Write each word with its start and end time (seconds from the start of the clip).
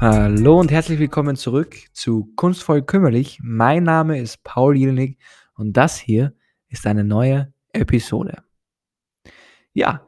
Hallo 0.00 0.60
und 0.60 0.70
herzlich 0.70 1.00
willkommen 1.00 1.34
zurück 1.34 1.74
zu 1.92 2.32
Kunstvoll 2.36 2.82
Kümmerlich. 2.82 3.40
Mein 3.42 3.82
Name 3.82 4.20
ist 4.20 4.44
Paul 4.44 4.76
Jelnik 4.76 5.18
und 5.54 5.72
das 5.72 5.98
hier 5.98 6.34
ist 6.68 6.86
eine 6.86 7.02
neue 7.02 7.52
Episode. 7.72 8.44
Ja, 9.72 10.06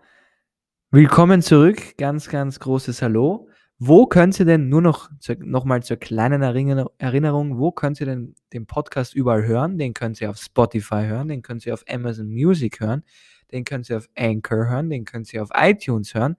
willkommen 0.93 1.43
zurück. 1.43 1.97
Ganz, 1.99 2.29
ganz 2.29 2.61
großes 2.61 3.03
Hallo. 3.03 3.49
Wo 3.81 4.07
könnt 4.07 4.39
ihr 4.39 4.47
denn 4.47 4.69
nur 4.69 4.81
noch, 4.81 5.11
noch 5.41 5.65
mal 5.65 5.83
zur 5.83 5.97
kleinen 5.97 6.43
Erinnerung, 6.43 7.59
wo 7.59 7.73
könnt 7.73 7.99
ihr 7.99 8.07
denn 8.07 8.37
den 8.53 8.67
Podcast 8.67 9.17
überall 9.17 9.45
hören? 9.45 9.77
Den 9.77 9.93
könnt 9.93 10.21
ihr 10.21 10.31
auf 10.31 10.37
Spotify 10.37 11.07
hören, 11.07 11.27
den 11.27 11.43
könnt 11.43 11.67
ihr 11.67 11.75
auf 11.75 11.83
Amazon 11.89 12.29
Music 12.29 12.79
hören, 12.79 13.03
den 13.51 13.65
könnt 13.65 13.91
ihr 13.91 13.97
auf 13.97 14.09
Anchor 14.17 14.69
hören, 14.69 14.89
den 14.89 15.05
könnt 15.05 15.35
ihr 15.35 15.43
auf 15.43 15.51
iTunes 15.53 16.15
hören, 16.15 16.37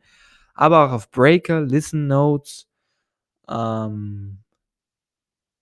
aber 0.54 0.86
auch 0.88 0.94
auf 0.94 1.12
Breaker, 1.12 1.60
Listen 1.60 2.08
Notes, 2.08 2.71
ähm, 3.52 4.40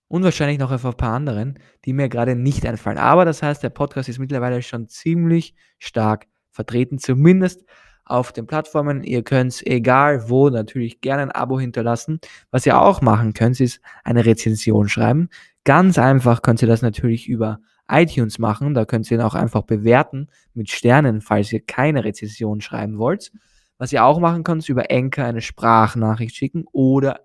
und 0.08 0.24
wahrscheinlich 0.24 0.58
noch 0.58 0.72
auf 0.72 0.84
ein 0.84 0.94
paar 0.94 1.14
anderen, 1.14 1.58
die 1.84 1.92
mir 1.92 2.08
gerade 2.08 2.34
nicht 2.34 2.66
einfallen. 2.66 2.98
Aber 2.98 3.24
das 3.24 3.42
heißt, 3.42 3.62
der 3.62 3.70
Podcast 3.70 4.08
ist 4.08 4.18
mittlerweile 4.18 4.60
schon 4.62 4.88
ziemlich 4.88 5.54
stark 5.78 6.26
vertreten, 6.50 6.98
zumindest 6.98 7.64
auf 8.04 8.32
den 8.32 8.46
Plattformen. 8.46 9.04
Ihr 9.04 9.22
könnt, 9.22 9.64
egal 9.66 10.28
wo, 10.28 10.50
natürlich 10.50 11.00
gerne 11.00 11.22
ein 11.22 11.30
Abo 11.30 11.60
hinterlassen. 11.60 12.20
Was 12.50 12.66
ihr 12.66 12.80
auch 12.80 13.00
machen 13.02 13.34
könnt, 13.34 13.60
ist 13.60 13.80
eine 14.02 14.26
Rezension 14.26 14.88
schreiben. 14.88 15.28
Ganz 15.64 15.96
einfach 15.96 16.42
könnt 16.42 16.60
ihr 16.60 16.68
das 16.68 16.82
natürlich 16.82 17.28
über 17.28 17.60
iTunes 17.88 18.40
machen. 18.40 18.74
Da 18.74 18.84
könnt 18.84 19.08
ihr 19.10 19.18
ihn 19.18 19.22
auch 19.22 19.36
einfach 19.36 19.62
bewerten 19.62 20.28
mit 20.54 20.70
Sternen, 20.70 21.20
falls 21.20 21.52
ihr 21.52 21.60
keine 21.60 22.02
Rezension 22.02 22.60
schreiben 22.60 22.98
wollt. 22.98 23.30
Was 23.78 23.92
ihr 23.92 24.04
auch 24.04 24.18
machen 24.18 24.42
könnt, 24.42 24.62
ist 24.62 24.68
über 24.68 24.90
Enker 24.90 25.24
eine 25.24 25.40
Sprachnachricht 25.40 26.34
schicken 26.34 26.64
oder 26.72 27.20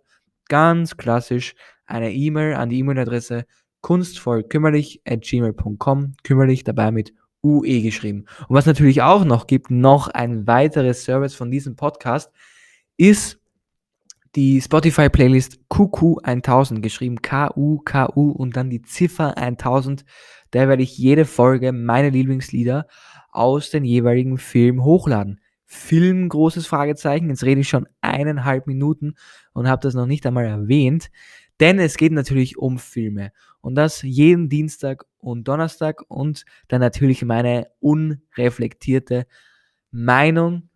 ganz 0.47 0.97
klassisch 0.97 1.55
eine 1.85 2.11
E-Mail 2.13 2.55
an 2.55 2.69
die 2.69 2.79
E-Mail-Adresse 2.79 3.45
kunstvollkümmerlich.gmail.com, 3.81 6.13
kümmerlich 6.23 6.63
dabei 6.63 6.91
mit 6.91 7.13
UE 7.43 7.81
geschrieben. 7.81 8.25
Und 8.47 8.55
was 8.55 8.65
natürlich 8.65 9.03
auch 9.03 9.25
noch 9.25 9.45
gibt, 9.45 9.69
noch 9.69 10.07
ein 10.07 10.47
weiteres 10.47 11.03
Service 11.03 11.35
von 11.35 11.51
diesem 11.51 11.75
Podcast, 11.75 12.31
ist 12.97 13.39
die 14.35 14.59
Spotify-Playlist 14.59 15.59
QQ1000, 15.69 16.81
geschrieben 16.81 17.21
K-U-K-U 17.21 18.31
und 18.31 18.57
dann 18.57 18.69
die 18.69 18.81
Ziffer 18.81 19.37
1000. 19.37 20.03
Da 20.51 20.67
werde 20.67 20.83
ich 20.83 20.97
jede 20.97 21.25
Folge 21.25 21.71
meine 21.71 22.09
Lieblingslieder 22.09 22.87
aus 23.31 23.69
den 23.69 23.85
jeweiligen 23.85 24.37
Filmen 24.37 24.83
hochladen. 24.83 25.39
Film, 25.65 26.29
großes 26.29 26.67
Fragezeichen. 26.67 27.29
Jetzt 27.29 27.43
rede 27.43 27.61
ich 27.61 27.69
schon 27.69 27.87
eineinhalb 28.01 28.67
Minuten 28.67 29.15
und 29.53 29.67
habe 29.67 29.81
das 29.81 29.93
noch 29.93 30.05
nicht 30.05 30.25
einmal 30.25 30.45
erwähnt. 30.45 31.09
Denn 31.59 31.79
es 31.79 31.97
geht 31.97 32.11
natürlich 32.11 32.57
um 32.57 32.77
Filme. 32.77 33.31
Und 33.61 33.75
das 33.75 34.01
jeden 34.01 34.49
Dienstag 34.49 35.05
und 35.17 35.47
Donnerstag 35.47 36.03
und 36.07 36.45
dann 36.67 36.81
natürlich 36.81 37.23
meine 37.23 37.67
unreflektierte 37.79 39.25
Meinung 39.91 40.69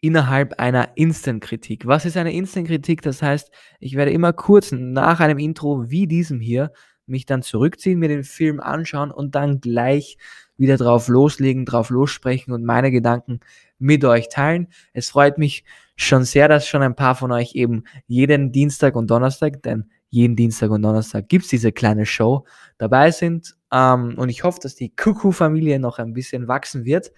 innerhalb 0.00 0.60
einer 0.60 0.96
Instant-Kritik. 0.96 1.86
Was 1.86 2.04
ist 2.04 2.16
eine 2.16 2.32
Instant-Kritik? 2.32 3.02
Das 3.02 3.22
heißt, 3.22 3.50
ich 3.80 3.96
werde 3.96 4.12
immer 4.12 4.32
kurz 4.32 4.70
nach 4.70 5.20
einem 5.20 5.38
Intro 5.38 5.90
wie 5.90 6.06
diesem 6.06 6.40
hier 6.40 6.72
mich 7.06 7.26
dann 7.26 7.42
zurückziehen, 7.42 7.98
mir 7.98 8.08
den 8.08 8.24
Film 8.24 8.60
anschauen 8.60 9.10
und 9.10 9.34
dann 9.34 9.60
gleich 9.60 10.18
wieder 10.56 10.76
drauf 10.76 11.08
loslegen, 11.08 11.64
drauf 11.64 11.90
lossprechen 11.90 12.52
und 12.52 12.64
meine 12.64 12.90
Gedanken 12.90 13.40
mit 13.78 14.04
euch 14.04 14.28
teilen. 14.28 14.68
Es 14.92 15.10
freut 15.10 15.38
mich 15.38 15.64
schon 15.96 16.24
sehr, 16.24 16.48
dass 16.48 16.66
schon 16.66 16.82
ein 16.82 16.94
paar 16.94 17.14
von 17.14 17.32
euch 17.32 17.54
eben 17.54 17.84
jeden 18.06 18.52
Dienstag 18.52 18.96
und 18.96 19.10
Donnerstag, 19.10 19.62
denn 19.62 19.90
jeden 20.10 20.36
Dienstag 20.36 20.70
und 20.70 20.82
Donnerstag 20.82 21.28
gibt's 21.28 21.48
diese 21.48 21.72
kleine 21.72 22.06
Show 22.06 22.46
dabei 22.78 23.10
sind. 23.10 23.56
Ähm, 23.72 24.14
und 24.16 24.28
ich 24.28 24.44
hoffe, 24.44 24.60
dass 24.62 24.74
die 24.74 24.94
Kuku-Familie 24.94 25.78
noch 25.78 25.98
ein 25.98 26.14
bisschen 26.14 26.48
wachsen 26.48 26.84
wird. 26.84 27.12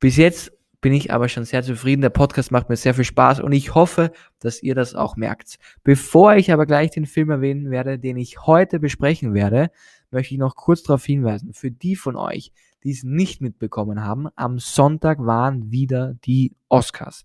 Bis 0.00 0.16
jetzt 0.16 0.52
bin 0.80 0.92
ich 0.92 1.12
aber 1.12 1.30
schon 1.30 1.46
sehr 1.46 1.62
zufrieden. 1.62 2.02
Der 2.02 2.10
Podcast 2.10 2.50
macht 2.50 2.68
mir 2.68 2.76
sehr 2.76 2.92
viel 2.92 3.04
Spaß 3.04 3.40
und 3.40 3.52
ich 3.52 3.74
hoffe, 3.74 4.12
dass 4.40 4.62
ihr 4.62 4.74
das 4.74 4.94
auch 4.94 5.16
merkt. 5.16 5.56
Bevor 5.82 6.34
ich 6.34 6.52
aber 6.52 6.66
gleich 6.66 6.90
den 6.90 7.06
Film 7.06 7.30
erwähnen 7.30 7.70
werde, 7.70 7.98
den 7.98 8.18
ich 8.18 8.46
heute 8.46 8.80
besprechen 8.80 9.32
werde, 9.32 9.70
möchte 10.10 10.34
ich 10.34 10.38
noch 10.38 10.56
kurz 10.56 10.82
darauf 10.82 11.04
hinweisen, 11.04 11.54
für 11.54 11.70
die 11.70 11.96
von 11.96 12.16
euch, 12.16 12.52
die 12.84 12.92
es 12.92 13.02
nicht 13.02 13.40
mitbekommen 13.40 14.04
haben, 14.04 14.28
am 14.36 14.58
Sonntag 14.58 15.18
waren 15.18 15.70
wieder 15.70 16.14
die 16.24 16.54
Oscars. 16.68 17.24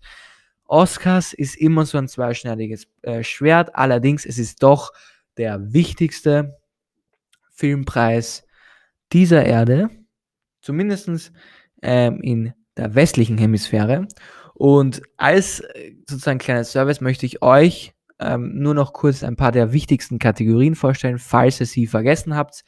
Oscars 0.64 1.32
ist 1.32 1.56
immer 1.56 1.84
so 1.84 1.98
ein 1.98 2.08
zweischneidiges 2.08 2.86
äh, 3.02 3.22
Schwert, 3.22 3.74
allerdings 3.74 4.24
es 4.24 4.38
ist 4.38 4.62
doch 4.62 4.92
der 5.36 5.72
wichtigste 5.72 6.58
Filmpreis 7.52 8.44
dieser 9.12 9.44
Erde, 9.44 9.90
zumindest 10.62 11.32
ähm, 11.82 12.20
in 12.22 12.54
der 12.76 12.94
westlichen 12.94 13.36
Hemisphäre. 13.36 14.06
Und 14.54 15.02
als 15.16 15.60
äh, 15.60 15.94
sozusagen 16.08 16.38
kleines 16.38 16.72
Service 16.72 17.00
möchte 17.00 17.26
ich 17.26 17.42
euch 17.42 17.92
ähm, 18.20 18.58
nur 18.58 18.74
noch 18.74 18.92
kurz 18.92 19.24
ein 19.24 19.36
paar 19.36 19.52
der 19.52 19.72
wichtigsten 19.72 20.18
Kategorien 20.18 20.74
vorstellen, 20.74 21.18
falls 21.18 21.60
ihr 21.60 21.66
sie 21.66 21.86
vergessen 21.86 22.36
habt. 22.36 22.64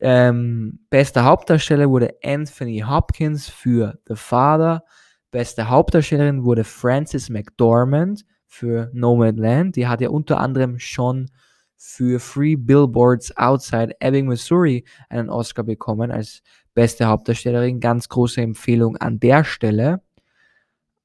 Ähm, 0.00 0.80
bester 0.88 1.24
Hauptdarsteller 1.24 1.90
wurde 1.90 2.14
Anthony 2.24 2.80
Hopkins 2.86 3.48
für 3.48 3.98
The 4.06 4.16
Father. 4.16 4.84
Beste 5.30 5.68
Hauptdarstellerin 5.68 6.44
wurde 6.44 6.64
Frances 6.64 7.28
McDormand 7.28 8.24
für 8.46 8.90
Nomadland. 8.92 9.76
Die 9.76 9.86
hat 9.86 10.00
ja 10.00 10.08
unter 10.08 10.40
anderem 10.40 10.78
schon 10.78 11.30
für 11.76 12.18
Free 12.18 12.56
Billboards 12.56 13.36
Outside 13.36 13.94
Ebbing, 14.00 14.26
Missouri 14.26 14.84
einen 15.08 15.30
Oscar 15.30 15.62
bekommen 15.62 16.10
als 16.10 16.42
beste 16.74 17.06
Hauptdarstellerin. 17.06 17.80
Ganz 17.80 18.08
große 18.08 18.40
Empfehlung 18.40 18.96
an 18.96 19.20
der 19.20 19.44
Stelle. 19.44 20.02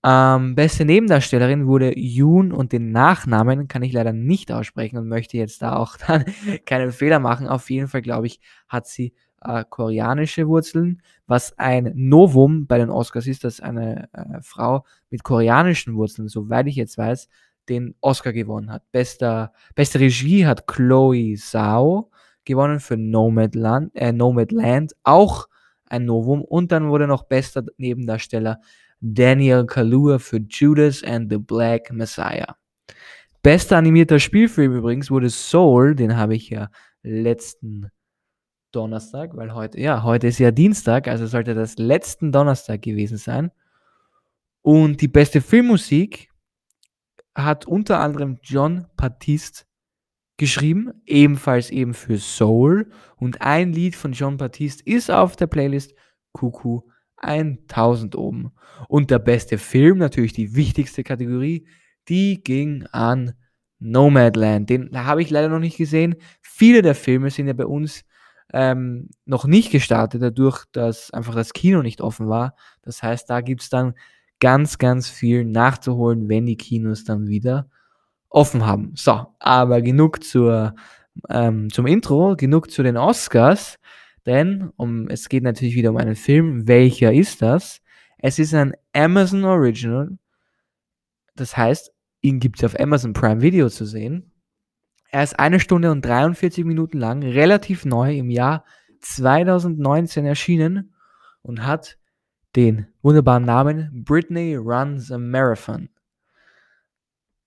Ähm, 0.07 0.53
beste 0.53 0.85
Nebendarstellerin 0.85 1.65
wurde 1.65 1.97
Yoon 1.97 2.51
und 2.51 2.73
den 2.73 2.91
Nachnamen 2.91 3.67
kann 3.67 3.81
ich 3.81 3.91
leider 3.91 4.13
nicht 4.13 4.51
aussprechen 4.51 4.99
und 4.99 5.07
möchte 5.07 5.35
jetzt 5.37 5.63
da 5.63 5.75
auch 5.77 5.97
dann 6.07 6.25
keinen 6.67 6.91
Fehler 6.91 7.17
machen. 7.17 7.47
Auf 7.47 7.71
jeden 7.71 7.87
Fall, 7.87 8.03
glaube 8.03 8.27
ich, 8.27 8.39
hat 8.67 8.85
sie 8.85 9.13
äh, 9.41 9.63
koreanische 9.67 10.47
Wurzeln, 10.47 11.01
was 11.25 11.57
ein 11.57 11.91
Novum 11.95 12.67
bei 12.67 12.77
den 12.77 12.91
Oscars 12.91 13.25
ist, 13.25 13.43
dass 13.43 13.61
eine 13.61 14.07
äh, 14.13 14.41
Frau 14.43 14.85
mit 15.09 15.23
koreanischen 15.23 15.95
Wurzeln, 15.95 16.27
soweit 16.27 16.67
ich 16.67 16.75
jetzt 16.75 16.99
weiß, 16.99 17.27
den 17.67 17.95
Oscar 17.99 18.31
gewonnen 18.31 18.71
hat. 18.71 18.83
Bester, 18.91 19.53
beste 19.73 19.99
Regie 19.99 20.45
hat 20.45 20.67
Chloe 20.67 21.33
Zhao 21.35 22.11
gewonnen 22.43 22.79
für 22.79 22.95
Nomadland, 22.95 23.89
äh, 23.95 24.11
Nomadland, 24.11 24.93
auch 25.03 25.47
ein 25.89 26.05
Novum. 26.05 26.43
Und 26.43 26.71
dann 26.71 26.89
wurde 26.89 27.07
noch 27.07 27.23
bester 27.23 27.63
Nebendarsteller 27.77 28.59
Daniel 29.07 29.67
Kaluuya 29.67 30.17
für 30.17 30.37
Judas 30.37 31.03
and 31.03 31.31
the 31.31 31.37
Black 31.37 31.91
Messiah. 31.91 32.55
Bester 33.43 33.77
animierter 33.77 34.17
Spielfilm 34.17 34.75
übrigens 34.75 35.11
wurde 35.11 35.29
Soul, 35.29 35.93
den 35.93 36.17
habe 36.17 36.33
ich 36.33 36.49
ja 36.49 36.71
letzten 37.03 37.91
Donnerstag, 38.71 39.37
weil 39.37 39.53
heute, 39.53 39.79
ja, 39.79 40.01
heute 40.01 40.25
ist 40.25 40.39
ja 40.39 40.49
Dienstag, 40.49 41.07
also 41.07 41.27
sollte 41.27 41.53
das 41.53 41.77
letzten 41.77 42.31
Donnerstag 42.31 42.81
gewesen 42.81 43.17
sein. 43.17 43.51
Und 44.63 45.01
die 45.01 45.07
beste 45.07 45.39
Filmmusik 45.39 46.31
hat 47.35 47.67
unter 47.67 47.99
anderem 47.99 48.39
John 48.41 48.87
Baptiste 48.97 49.65
geschrieben, 50.37 50.93
ebenfalls 51.05 51.69
eben 51.69 51.93
für 51.93 52.17
Soul. 52.17 52.91
Und 53.17 53.41
ein 53.41 53.71
Lied 53.71 53.95
von 53.95 54.13
John 54.13 54.37
Baptiste 54.37 54.83
ist 54.83 55.11
auf 55.11 55.35
der 55.35 55.45
Playlist 55.45 55.93
Kuku 56.31 56.81
1000 57.17 58.15
oben. 58.15 58.51
Und 58.87 59.11
der 59.11 59.19
beste 59.19 59.57
Film, 59.57 59.97
natürlich 59.97 60.33
die 60.33 60.55
wichtigste 60.55 61.03
Kategorie, 61.03 61.65
die 62.07 62.43
ging 62.43 62.85
an 62.91 63.33
Nomadland. 63.79 64.69
Den 64.69 65.05
habe 65.05 65.21
ich 65.21 65.29
leider 65.29 65.49
noch 65.49 65.59
nicht 65.59 65.77
gesehen. 65.77 66.15
Viele 66.41 66.81
der 66.81 66.95
Filme 66.95 67.29
sind 67.29 67.47
ja 67.47 67.53
bei 67.53 67.65
uns 67.65 68.03
ähm, 68.53 69.09
noch 69.25 69.45
nicht 69.45 69.71
gestartet, 69.71 70.21
dadurch, 70.21 70.65
dass 70.71 71.11
einfach 71.11 71.35
das 71.35 71.53
Kino 71.53 71.81
nicht 71.81 72.01
offen 72.01 72.29
war. 72.29 72.55
Das 72.83 73.01
heißt, 73.01 73.29
da 73.29 73.41
gibt 73.41 73.61
es 73.61 73.69
dann 73.69 73.95
ganz, 74.39 74.77
ganz 74.77 75.09
viel 75.09 75.45
nachzuholen, 75.45 76.29
wenn 76.29 76.45
die 76.45 76.57
Kinos 76.57 77.03
dann 77.03 77.27
wieder 77.27 77.67
offen 78.29 78.65
haben. 78.65 78.91
So, 78.95 79.25
aber 79.39 79.81
genug 79.81 80.23
zur, 80.23 80.75
ähm, 81.29 81.71
zum 81.71 81.87
Intro, 81.87 82.35
genug 82.35 82.69
zu 82.69 82.83
den 82.83 82.97
Oscars, 82.97 83.77
denn 84.25 84.71
um, 84.77 85.07
es 85.09 85.29
geht 85.29 85.43
natürlich 85.43 85.75
wieder 85.75 85.91
um 85.91 85.97
einen 85.97 86.15
Film. 86.15 86.67
Welcher 86.67 87.13
ist 87.13 87.41
das? 87.41 87.81
Es 88.17 88.39
ist 88.39 88.53
ein 88.53 88.73
Amazon 88.93 89.43
Original. 89.43 90.17
Das 91.35 91.55
heißt, 91.55 91.93
ihn 92.21 92.39
gibt 92.39 92.57
es 92.57 92.63
auf 92.63 92.79
Amazon 92.79 93.13
Prime 93.13 93.41
Video 93.41 93.69
zu 93.69 93.85
sehen. 93.85 94.31
Er 95.09 95.23
ist 95.23 95.39
eine 95.39 95.59
Stunde 95.59 95.91
und 95.91 96.03
43 96.03 96.65
Minuten 96.65 96.97
lang, 96.97 97.23
relativ 97.23 97.85
neu 97.85 98.17
im 98.17 98.29
Jahr 98.29 98.65
2019 99.01 100.25
erschienen 100.25 100.93
und 101.41 101.65
hat 101.65 101.97
den 102.55 102.87
wunderbaren 103.01 103.45
Namen 103.45 104.03
Britney 104.03 104.55
Runs 104.55 105.11
a 105.11 105.17
Marathon. 105.17 105.89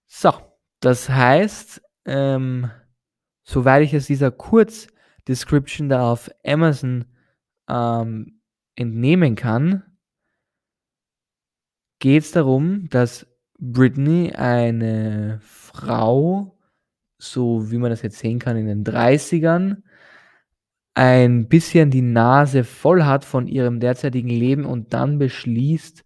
So, 0.06 0.32
Das 0.80 1.08
heißt, 1.08 1.82
ähm, 2.04 2.70
soweit 3.42 3.82
ich 3.82 3.94
es 3.94 4.06
dieser 4.06 4.30
Kurzdescription 5.28 5.90
da 5.90 6.10
auf 6.10 6.30
Amazon 6.44 7.04
ähm, 7.68 8.40
entnehmen 8.76 9.36
kann, 9.36 9.82
geht 11.98 12.22
es 12.22 12.30
darum, 12.30 12.88
dass 12.88 13.26
Britney 13.58 14.32
eine 14.34 15.40
Frau, 15.42 16.58
so 17.18 17.70
wie 17.70 17.76
man 17.76 17.90
das 17.90 18.02
jetzt 18.02 18.18
sehen 18.18 18.38
kann 18.38 18.56
in 18.56 18.66
den 18.66 18.84
30ern, 18.84 19.82
ein 20.94 21.48
bisschen 21.48 21.90
die 21.90 22.02
Nase 22.02 22.64
voll 22.64 23.04
hat 23.04 23.24
von 23.24 23.46
ihrem 23.46 23.80
derzeitigen 23.80 24.30
Leben 24.30 24.64
und 24.64 24.94
dann 24.94 25.18
beschließt, 25.18 26.04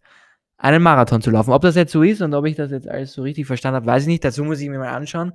einen 0.56 0.82
Marathon 0.82 1.22
zu 1.22 1.30
laufen. 1.30 1.52
Ob 1.52 1.62
das 1.62 1.76
jetzt 1.76 1.92
so 1.92 2.02
ist 2.02 2.22
und 2.22 2.34
ob 2.34 2.46
ich 2.46 2.56
das 2.56 2.70
jetzt 2.72 2.88
alles 2.88 3.12
so 3.12 3.22
richtig 3.22 3.46
verstanden 3.46 3.76
habe, 3.76 3.86
weiß 3.86 4.02
ich 4.02 4.08
nicht. 4.08 4.24
Dazu 4.24 4.44
muss 4.44 4.60
ich 4.60 4.68
mir 4.68 4.78
mal 4.78 4.94
anschauen. 4.94 5.32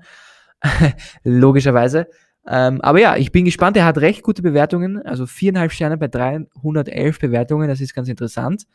Logischerweise. 1.23 2.07
Ähm, 2.47 2.81
aber 2.81 2.99
ja, 2.99 3.17
ich 3.17 3.31
bin 3.31 3.45
gespannt. 3.45 3.75
Er 3.77 3.85
hat 3.85 3.97
recht 3.97 4.23
gute 4.23 4.41
Bewertungen. 4.41 5.01
Also 5.05 5.25
viereinhalb 5.25 5.71
Sterne 5.71 5.97
bei 5.97 6.07
311 6.07 7.19
Bewertungen. 7.19 7.67
Das 7.67 7.81
ist 7.81 7.93
ganz 7.93 8.07
interessant. 8.07 8.65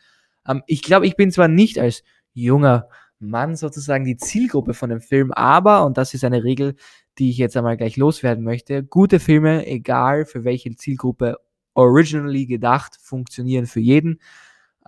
Ähm, 0.46 0.62
ich 0.66 0.82
glaube, 0.82 1.06
ich 1.06 1.16
bin 1.16 1.30
zwar 1.30 1.48
nicht 1.48 1.78
als 1.78 2.02
junger 2.34 2.88
Mann 3.18 3.56
sozusagen 3.56 4.04
die 4.04 4.16
Zielgruppe 4.16 4.74
von 4.74 4.90
dem 4.90 5.00
Film, 5.00 5.32
aber, 5.32 5.86
und 5.86 5.96
das 5.96 6.12
ist 6.12 6.24
eine 6.24 6.44
Regel, 6.44 6.74
die 7.18 7.30
ich 7.30 7.38
jetzt 7.38 7.56
einmal 7.56 7.76
gleich 7.76 7.96
loswerden 7.96 8.42
möchte, 8.44 8.82
gute 8.82 9.20
Filme, 9.20 9.66
egal 9.66 10.24
für 10.24 10.44
welche 10.44 10.74
Zielgruppe 10.74 11.36
originally 11.74 12.46
gedacht, 12.46 12.98
funktionieren 13.00 13.66
für 13.66 13.80
jeden. 13.80 14.20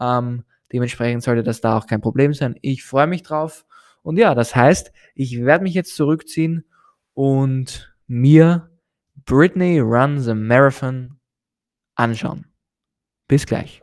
Ähm, 0.01 0.45
dementsprechend 0.73 1.23
sollte 1.23 1.43
das 1.43 1.61
da 1.61 1.79
auch 1.79 1.87
kein 1.87 2.01
Problem 2.01 2.35
sein. 2.35 2.57
Ich 2.61 2.83
freue 2.83 3.07
mich 3.07 3.23
drauf. 3.23 3.65
Und 4.03 4.19
ja, 4.19 4.35
das 4.35 4.55
heißt, 4.55 4.93
ich 5.15 5.43
werde 5.45 5.65
mich 5.65 5.75
jetzt 5.75 5.95
zurückziehen 5.95 6.65
und 7.15 7.95
mir 8.07 8.71
Britney 9.27 9.79
Runs 9.79 10.29
a 10.29 10.35
Marathon 10.35 11.19
anschauen. 11.95 12.47
Bis 13.27 13.47
gleich. 13.47 13.83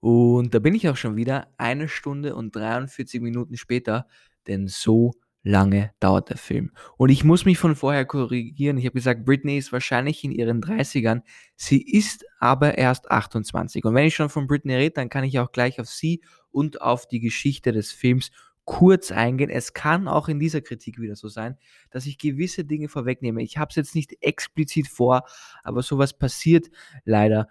Und 0.00 0.52
da 0.52 0.58
bin 0.58 0.74
ich 0.74 0.90
auch 0.90 0.96
schon 0.96 1.16
wieder 1.16 1.48
eine 1.56 1.88
Stunde 1.88 2.34
und 2.34 2.54
43 2.54 3.22
Minuten 3.22 3.56
später, 3.56 4.06
denn 4.46 4.68
so 4.68 5.12
lange 5.42 5.92
dauert 6.00 6.30
der 6.30 6.36
Film. 6.36 6.70
Und 6.96 7.10
ich 7.10 7.24
muss 7.24 7.44
mich 7.44 7.58
von 7.58 7.74
vorher 7.74 8.04
korrigieren. 8.04 8.78
Ich 8.78 8.84
habe 8.84 8.94
gesagt, 8.94 9.24
Britney 9.24 9.58
ist 9.58 9.72
wahrscheinlich 9.72 10.22
in 10.24 10.30
ihren 10.30 10.62
30ern. 10.62 11.22
Sie 11.56 11.82
ist 11.82 12.24
aber 12.38 12.78
erst 12.78 13.10
28. 13.10 13.84
Und 13.84 13.94
wenn 13.94 14.06
ich 14.06 14.14
schon 14.14 14.28
von 14.28 14.46
Britney 14.46 14.74
rede, 14.74 14.94
dann 14.94 15.08
kann 15.08 15.24
ich 15.24 15.38
auch 15.38 15.52
gleich 15.52 15.80
auf 15.80 15.88
sie 15.88 16.22
und 16.50 16.80
auf 16.80 17.06
die 17.06 17.20
Geschichte 17.20 17.72
des 17.72 17.92
Films 17.92 18.30
kurz 18.64 19.10
eingehen. 19.10 19.50
Es 19.50 19.72
kann 19.72 20.06
auch 20.06 20.28
in 20.28 20.38
dieser 20.38 20.60
Kritik 20.60 21.00
wieder 21.00 21.16
so 21.16 21.28
sein, 21.28 21.58
dass 21.90 22.06
ich 22.06 22.18
gewisse 22.18 22.64
Dinge 22.64 22.88
vorwegnehme. 22.88 23.42
Ich 23.42 23.58
habe 23.58 23.70
es 23.70 23.76
jetzt 23.76 23.94
nicht 23.94 24.16
explizit 24.20 24.86
vor, 24.86 25.24
aber 25.64 25.82
sowas 25.82 26.16
passiert 26.16 26.68
leider 27.04 27.48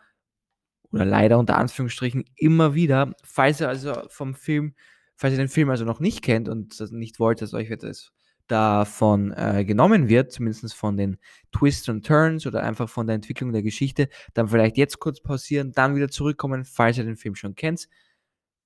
oder 0.91 1.05
leider 1.05 1.39
unter 1.39 1.57
Anführungsstrichen 1.57 2.25
immer 2.35 2.73
wieder. 2.73 3.13
Falls 3.23 3.61
ihr 3.61 3.69
also 3.69 3.93
vom 4.09 4.35
Film 4.35 4.75
Falls 5.21 5.33
ihr 5.33 5.37
den 5.37 5.49
Film 5.49 5.69
also 5.69 5.85
noch 5.85 5.99
nicht 5.99 6.23
kennt 6.23 6.49
und 6.49 6.79
nicht 6.93 7.19
wollt, 7.19 7.43
dass 7.43 7.53
euch 7.53 7.69
etwas 7.69 8.11
davon 8.47 9.31
äh, 9.33 9.63
genommen 9.63 10.09
wird, 10.09 10.31
zumindest 10.31 10.73
von 10.73 10.97
den 10.97 11.19
Twists 11.51 11.87
und 11.89 12.03
Turns 12.03 12.47
oder 12.47 12.63
einfach 12.63 12.89
von 12.89 13.05
der 13.05 13.17
Entwicklung 13.17 13.53
der 13.53 13.61
Geschichte, 13.61 14.09
dann 14.33 14.47
vielleicht 14.47 14.77
jetzt 14.77 14.97
kurz 14.97 15.21
pausieren, 15.21 15.73
dann 15.73 15.95
wieder 15.95 16.09
zurückkommen, 16.09 16.65
falls 16.65 16.97
ihr 16.97 17.03
den 17.03 17.17
Film 17.17 17.35
schon 17.35 17.53
kennt 17.53 17.87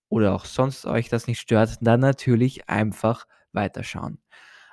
oder 0.07 0.33
auch 0.33 0.45
sonst 0.45 0.85
euch 0.85 1.09
das 1.09 1.27
nicht 1.27 1.41
stört, 1.41 1.75
dann 1.81 1.99
natürlich 1.99 2.69
einfach 2.69 3.27
weiterschauen. 3.51 4.19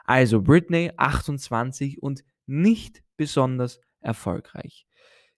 Also 0.05 0.41
Britney 0.41 0.93
28 0.97 2.01
und 2.01 2.23
nicht 2.47 3.03
besonders 3.17 3.81
erfolgreich. 4.01 4.87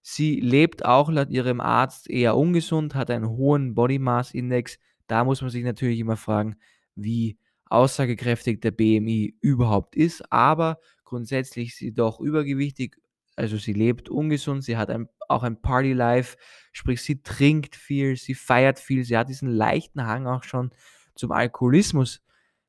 Sie 0.03 0.41
lebt 0.41 0.85
auch 0.85 1.11
laut 1.11 1.31
ihrem 1.31 1.63
Arzt 1.63 2.11
eher 2.11 2.37
ungesund, 2.37 2.95
hat 2.95 3.11
einen 3.11 3.31
hohen 3.31 3.75
Body 3.75 3.99
Mass 3.99 4.35
Index, 4.35 4.79
da 5.07 5.25
muss 5.25 5.41
man 5.41 5.51
sich 5.51 5.65
natürlich 5.65 6.01
immer 6.01 6.17
fragen, 6.17 6.57
wie 6.95 7.39
aussagekräftig 7.67 8.61
der 8.61 8.71
BMI 8.71 9.37
überhaupt 9.41 9.97
ist, 9.97 10.31
aber 10.33 10.79
grundsätzlich 11.05 11.69
ist 11.69 11.79
sie 11.79 11.93
doch 11.93 12.21
übergewichtig, 12.21 12.97
also 13.37 13.57
sie 13.57 13.73
lebt 13.73 14.09
ungesund, 14.09 14.63
sie 14.65 14.77
hat 14.77 14.91
ein, 14.91 15.09
auch 15.29 15.43
ein 15.43 15.61
Party-Life, 15.61 16.37
sprich 16.73 17.03
sie 17.03 17.23
trinkt 17.23 17.75
viel, 17.75 18.17
sie 18.17 18.35
feiert 18.35 18.79
viel, 18.79 19.05
sie 19.05 19.17
hat 19.17 19.29
diesen 19.29 19.49
leichten 19.49 20.07
Hang 20.07 20.27
auch 20.27 20.45
schon 20.45 20.71
zum 21.15 21.33
Alkoholismus 21.33 22.23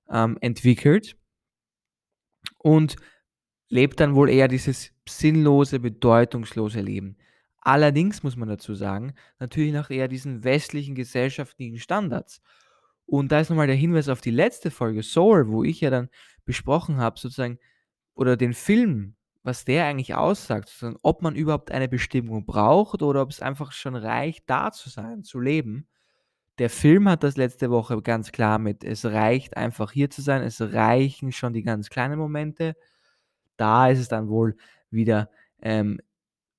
ähm, 0.09 0.37
entwickelt 0.41 1.17
und 2.57 2.95
lebt 3.69 3.99
dann 3.99 4.15
wohl 4.15 4.29
eher 4.29 4.47
dieses 4.47 4.91
sinnlose, 5.07 5.79
bedeutungslose 5.79 6.81
Leben. 6.81 7.17
Allerdings 7.65 8.21
muss 8.21 8.35
man 8.35 8.47
dazu 8.47 8.75
sagen, 8.75 9.15
natürlich 9.39 9.73
nach 9.73 9.89
eher 9.89 10.07
diesen 10.07 10.43
westlichen 10.43 10.93
gesellschaftlichen 10.93 11.79
Standards. 11.79 12.39
Und 13.07 13.31
da 13.31 13.39
ist 13.39 13.49
nochmal 13.49 13.65
der 13.65 13.75
Hinweis 13.75 14.07
auf 14.07 14.21
die 14.21 14.29
letzte 14.29 14.69
Folge, 14.69 15.01
Soul, 15.01 15.49
wo 15.49 15.63
ich 15.63 15.81
ja 15.81 15.89
dann 15.89 16.09
besprochen 16.45 16.97
habe, 16.97 17.19
sozusagen, 17.19 17.57
oder 18.13 18.37
den 18.37 18.53
Film, 18.53 19.15
was 19.41 19.65
der 19.65 19.85
eigentlich 19.85 20.13
aussagt, 20.13 20.69
sozusagen, 20.69 20.99
ob 21.01 21.23
man 21.23 21.35
überhaupt 21.35 21.71
eine 21.71 21.89
Bestimmung 21.89 22.45
braucht 22.45 23.01
oder 23.01 23.23
ob 23.23 23.31
es 23.31 23.41
einfach 23.41 23.71
schon 23.71 23.95
reicht, 23.95 24.47
da 24.47 24.71
zu 24.71 24.89
sein, 24.89 25.23
zu 25.23 25.39
leben. 25.39 25.87
Der 26.59 26.69
Film 26.69 27.09
hat 27.09 27.23
das 27.23 27.35
letzte 27.35 27.71
Woche 27.71 27.99
ganz 28.03 28.31
klar 28.31 28.59
mit, 28.59 28.83
es 28.83 29.05
reicht 29.05 29.57
einfach 29.57 29.91
hier 29.91 30.11
zu 30.11 30.21
sein, 30.21 30.43
es 30.43 30.61
reichen 30.61 31.31
schon 31.31 31.53
die 31.53 31.63
ganz 31.63 31.89
kleinen 31.89 32.19
Momente. 32.19 32.75
Da 33.57 33.89
ist 33.89 33.99
es 33.99 34.07
dann 34.07 34.29
wohl 34.29 34.55
wieder 34.91 35.31
ähm, 35.63 35.99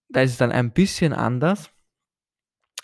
da 0.09 0.23
ist 0.23 0.33
es 0.33 0.39
dann 0.39 0.53
ein 0.53 0.73
bisschen 0.73 1.13
anders. 1.13 1.71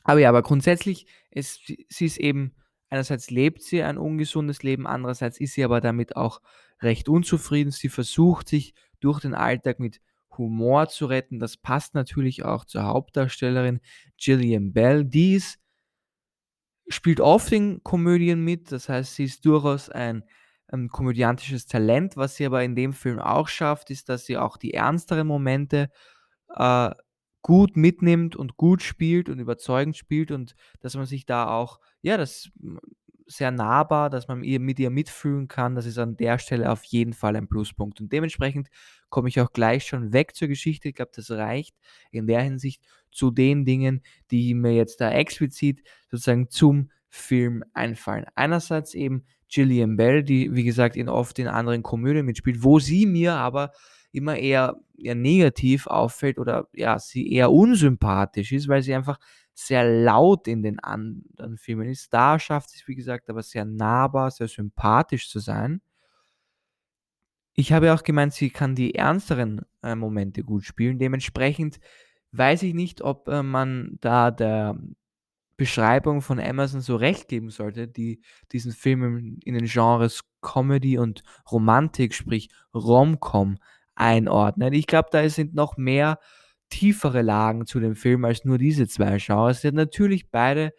Aber 0.04 0.20
ja, 0.20 0.28
aber 0.28 0.42
grundsätzlich, 0.42 1.06
ist, 1.30 1.62
sie 1.88 2.04
ist 2.04 2.18
eben, 2.18 2.54
einerseits 2.90 3.30
lebt 3.30 3.62
sie 3.62 3.82
ein 3.82 3.98
ungesundes 3.98 4.62
Leben, 4.62 4.86
andererseits 4.86 5.40
ist 5.40 5.54
sie 5.54 5.64
aber 5.64 5.80
damit 5.80 6.16
auch 6.16 6.40
recht 6.80 7.08
unzufrieden. 7.08 7.70
Sie 7.70 7.88
versucht 7.88 8.48
sich 8.48 8.74
durch 9.00 9.20
den 9.20 9.34
Alltag 9.34 9.80
mit 9.80 10.00
Humor 10.36 10.88
zu 10.88 11.06
retten. 11.06 11.38
Das 11.38 11.56
passt 11.56 11.94
natürlich 11.94 12.44
auch 12.44 12.64
zur 12.64 12.84
Hauptdarstellerin 12.84 13.80
Gillian 14.16 14.72
Bell. 14.72 15.04
Die 15.04 15.34
ist, 15.34 15.58
spielt 16.88 17.20
oft 17.20 17.52
in 17.52 17.82
Komödien 17.82 18.44
mit, 18.44 18.72
das 18.72 18.88
heißt, 18.88 19.14
sie 19.14 19.24
ist 19.24 19.44
durchaus 19.44 19.88
ein, 19.88 20.24
ein 20.68 20.88
komödiantisches 20.88 21.66
Talent. 21.66 22.16
Was 22.16 22.36
sie 22.36 22.46
aber 22.46 22.64
in 22.64 22.74
dem 22.74 22.92
Film 22.92 23.18
auch 23.18 23.48
schafft, 23.48 23.90
ist, 23.90 24.08
dass 24.08 24.24
sie 24.24 24.36
auch 24.36 24.56
die 24.56 24.74
ernsteren 24.74 25.26
Momente 25.26 25.90
äh, 26.56 26.90
gut 27.42 27.76
mitnimmt 27.76 28.36
und 28.36 28.56
gut 28.56 28.82
spielt 28.82 29.28
und 29.28 29.38
überzeugend 29.38 29.96
spielt 29.96 30.30
und 30.30 30.54
dass 30.80 30.94
man 30.94 31.06
sich 31.06 31.26
da 31.26 31.48
auch, 31.48 31.80
ja, 32.00 32.16
das 32.16 32.50
sehr 33.26 33.50
nahbar, 33.50 34.10
dass 34.10 34.28
man 34.28 34.40
mit 34.40 34.78
ihr 34.78 34.90
mitfühlen 34.90 35.48
kann, 35.48 35.74
das 35.74 35.86
ist 35.86 35.98
an 35.98 36.16
der 36.16 36.38
Stelle 36.38 36.70
auf 36.70 36.84
jeden 36.84 37.12
Fall 37.12 37.36
ein 37.36 37.48
Pluspunkt. 37.48 38.00
Und 38.00 38.12
dementsprechend 38.12 38.68
komme 39.10 39.28
ich 39.28 39.40
auch 39.40 39.52
gleich 39.52 39.86
schon 39.86 40.12
weg 40.12 40.34
zur 40.34 40.48
Geschichte. 40.48 40.88
Ich 40.88 40.94
glaube, 40.94 41.12
das 41.14 41.30
reicht 41.30 41.76
in 42.10 42.26
der 42.26 42.42
Hinsicht 42.42 42.82
zu 43.10 43.30
den 43.30 43.64
Dingen, 43.64 44.02
die 44.30 44.54
mir 44.54 44.72
jetzt 44.72 45.00
da 45.00 45.10
explizit 45.10 45.82
sozusagen 46.10 46.50
zum 46.50 46.90
Film 47.08 47.64
einfallen. 47.74 48.26
Einerseits 48.34 48.94
eben 48.94 49.24
Gillian 49.48 49.96
Bell, 49.96 50.22
die 50.22 50.54
wie 50.54 50.64
gesagt 50.64 50.96
in 50.96 51.08
oft 51.08 51.38
in 51.38 51.46
anderen 51.46 51.82
Komödien 51.82 52.24
mitspielt, 52.24 52.62
wo 52.62 52.78
sie 52.78 53.06
mir 53.06 53.34
aber 53.34 53.72
immer 54.12 54.36
eher, 54.36 54.76
eher 54.96 55.14
negativ 55.14 55.86
auffällt 55.86 56.38
oder 56.38 56.68
ja, 56.72 56.98
sie 56.98 57.32
eher 57.32 57.50
unsympathisch 57.50 58.52
ist, 58.52 58.68
weil 58.68 58.82
sie 58.82 58.94
einfach 58.94 59.18
sehr 59.54 59.84
laut 59.84 60.48
in 60.48 60.62
den 60.62 60.78
anderen 60.80 61.58
Filmen 61.58 61.88
ist. 61.88 62.12
Da 62.12 62.38
schafft 62.38 62.70
es, 62.74 62.86
wie 62.86 62.94
gesagt, 62.94 63.28
aber 63.28 63.42
sehr 63.42 63.64
nahbar, 63.64 64.30
sehr 64.30 64.48
sympathisch 64.48 65.28
zu 65.28 65.38
sein. 65.38 65.80
Ich 67.54 67.72
habe 67.72 67.92
auch 67.92 68.02
gemeint, 68.02 68.32
sie 68.32 68.50
kann 68.50 68.74
die 68.74 68.94
ernsteren 68.94 69.62
äh, 69.82 69.94
Momente 69.94 70.42
gut 70.42 70.64
spielen. 70.64 70.98
Dementsprechend 70.98 71.80
weiß 72.32 72.62
ich 72.62 72.72
nicht, 72.72 73.02
ob 73.02 73.28
äh, 73.28 73.42
man 73.42 73.98
da 74.00 74.30
der 74.30 74.78
Beschreibung 75.58 76.22
von 76.22 76.40
Amazon 76.40 76.80
so 76.80 76.96
recht 76.96 77.28
geben 77.28 77.50
sollte, 77.50 77.86
die 77.86 78.22
diesen 78.52 78.72
Film 78.72 79.38
in 79.44 79.54
den 79.54 79.66
Genres 79.66 80.24
Comedy 80.40 80.98
und 80.98 81.22
Romantik, 81.50 82.14
sprich 82.14 82.50
Rom-Com, 82.74 83.58
einordnen. 83.94 84.72
Ich 84.72 84.86
glaube, 84.86 85.08
da 85.12 85.28
sind 85.28 85.54
noch 85.54 85.76
mehr 85.76 86.18
tiefere 86.70 87.22
Lagen 87.22 87.66
zu 87.66 87.80
dem 87.80 87.94
Film 87.94 88.24
als 88.24 88.44
nur 88.44 88.58
diese 88.58 88.88
zwei 88.88 89.18
Genres. 89.18 89.58
Es 89.58 89.62
sind 89.62 89.74
natürlich 89.74 90.30
beide 90.30 90.72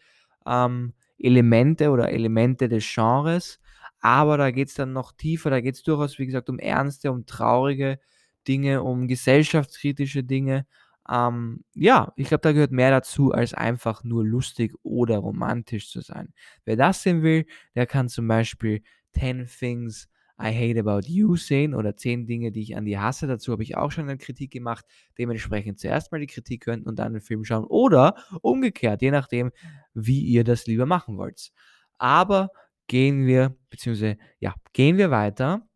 ähm, 0.45 0.93
Elemente 1.19 1.91
oder 1.91 2.09
Elemente 2.11 2.67
des 2.67 2.85
Genres, 2.93 3.59
aber 4.01 4.37
da 4.37 4.51
geht 4.51 4.69
es 4.69 4.73
dann 4.73 4.91
noch 4.91 5.11
tiefer, 5.13 5.49
da 5.49 5.61
geht 5.61 5.75
es 5.75 5.83
durchaus, 5.83 6.17
wie 6.19 6.25
gesagt, 6.25 6.49
um 6.49 6.59
ernste, 6.59 7.11
um 7.11 7.25
traurige 7.25 7.99
Dinge, 8.47 8.83
um 8.83 9.07
gesellschaftskritische 9.07 10.23
Dinge. 10.23 10.65
Ähm, 11.09 11.63
ja, 11.73 12.11
ich 12.15 12.27
glaube, 12.27 12.41
da 12.41 12.51
gehört 12.53 12.71
mehr 12.71 12.91
dazu, 12.91 13.31
als 13.31 13.53
einfach 13.53 14.03
nur 14.03 14.25
lustig 14.25 14.73
oder 14.83 15.17
romantisch 15.19 15.89
zu 15.89 16.01
sein. 16.01 16.33
Wer 16.65 16.75
das 16.75 17.03
sehen 17.03 17.23
will, 17.23 17.45
der 17.75 17.85
kann 17.85 18.09
zum 18.09 18.27
Beispiel 18.27 18.81
10 19.13 19.47
Things 19.47 20.09
I 20.41 20.51
Hate 20.51 20.79
About 20.79 21.07
You 21.07 21.35
sehen 21.35 21.75
oder 21.75 21.95
10 21.95 22.25
Dinge, 22.25 22.51
die 22.51 22.61
ich 22.61 22.75
an 22.75 22.85
dir 22.85 23.01
hasse. 23.01 23.27
Dazu 23.27 23.51
habe 23.51 23.63
ich 23.63 23.77
auch 23.77 23.91
schon 23.91 24.05
eine 24.05 24.17
Kritik 24.17 24.51
gemacht. 24.51 24.85
Dementsprechend 25.17 25.79
zuerst 25.79 26.11
mal 26.11 26.19
die 26.19 26.27
Kritik 26.27 26.65
hören 26.65 26.83
und 26.83 26.97
dann 26.97 27.13
den 27.13 27.21
Film 27.21 27.43
schauen. 27.43 27.65
Oder 27.65 28.15
umgekehrt, 28.41 29.01
je 29.01 29.11
nachdem, 29.11 29.51
wie 29.93 30.21
ihr 30.21 30.43
das 30.43 30.65
lieber 30.65 30.85
machen 30.85 31.17
wollt. 31.17 31.51
Aber 31.97 32.49
gehen 32.87 33.25
wir, 33.25 33.55
beziehungsweise, 33.69 34.17
ja, 34.39 34.55
gehen 34.73 34.97
wir 34.97 35.11
weiter. 35.11 35.67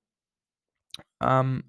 Ähm, 1.21 1.63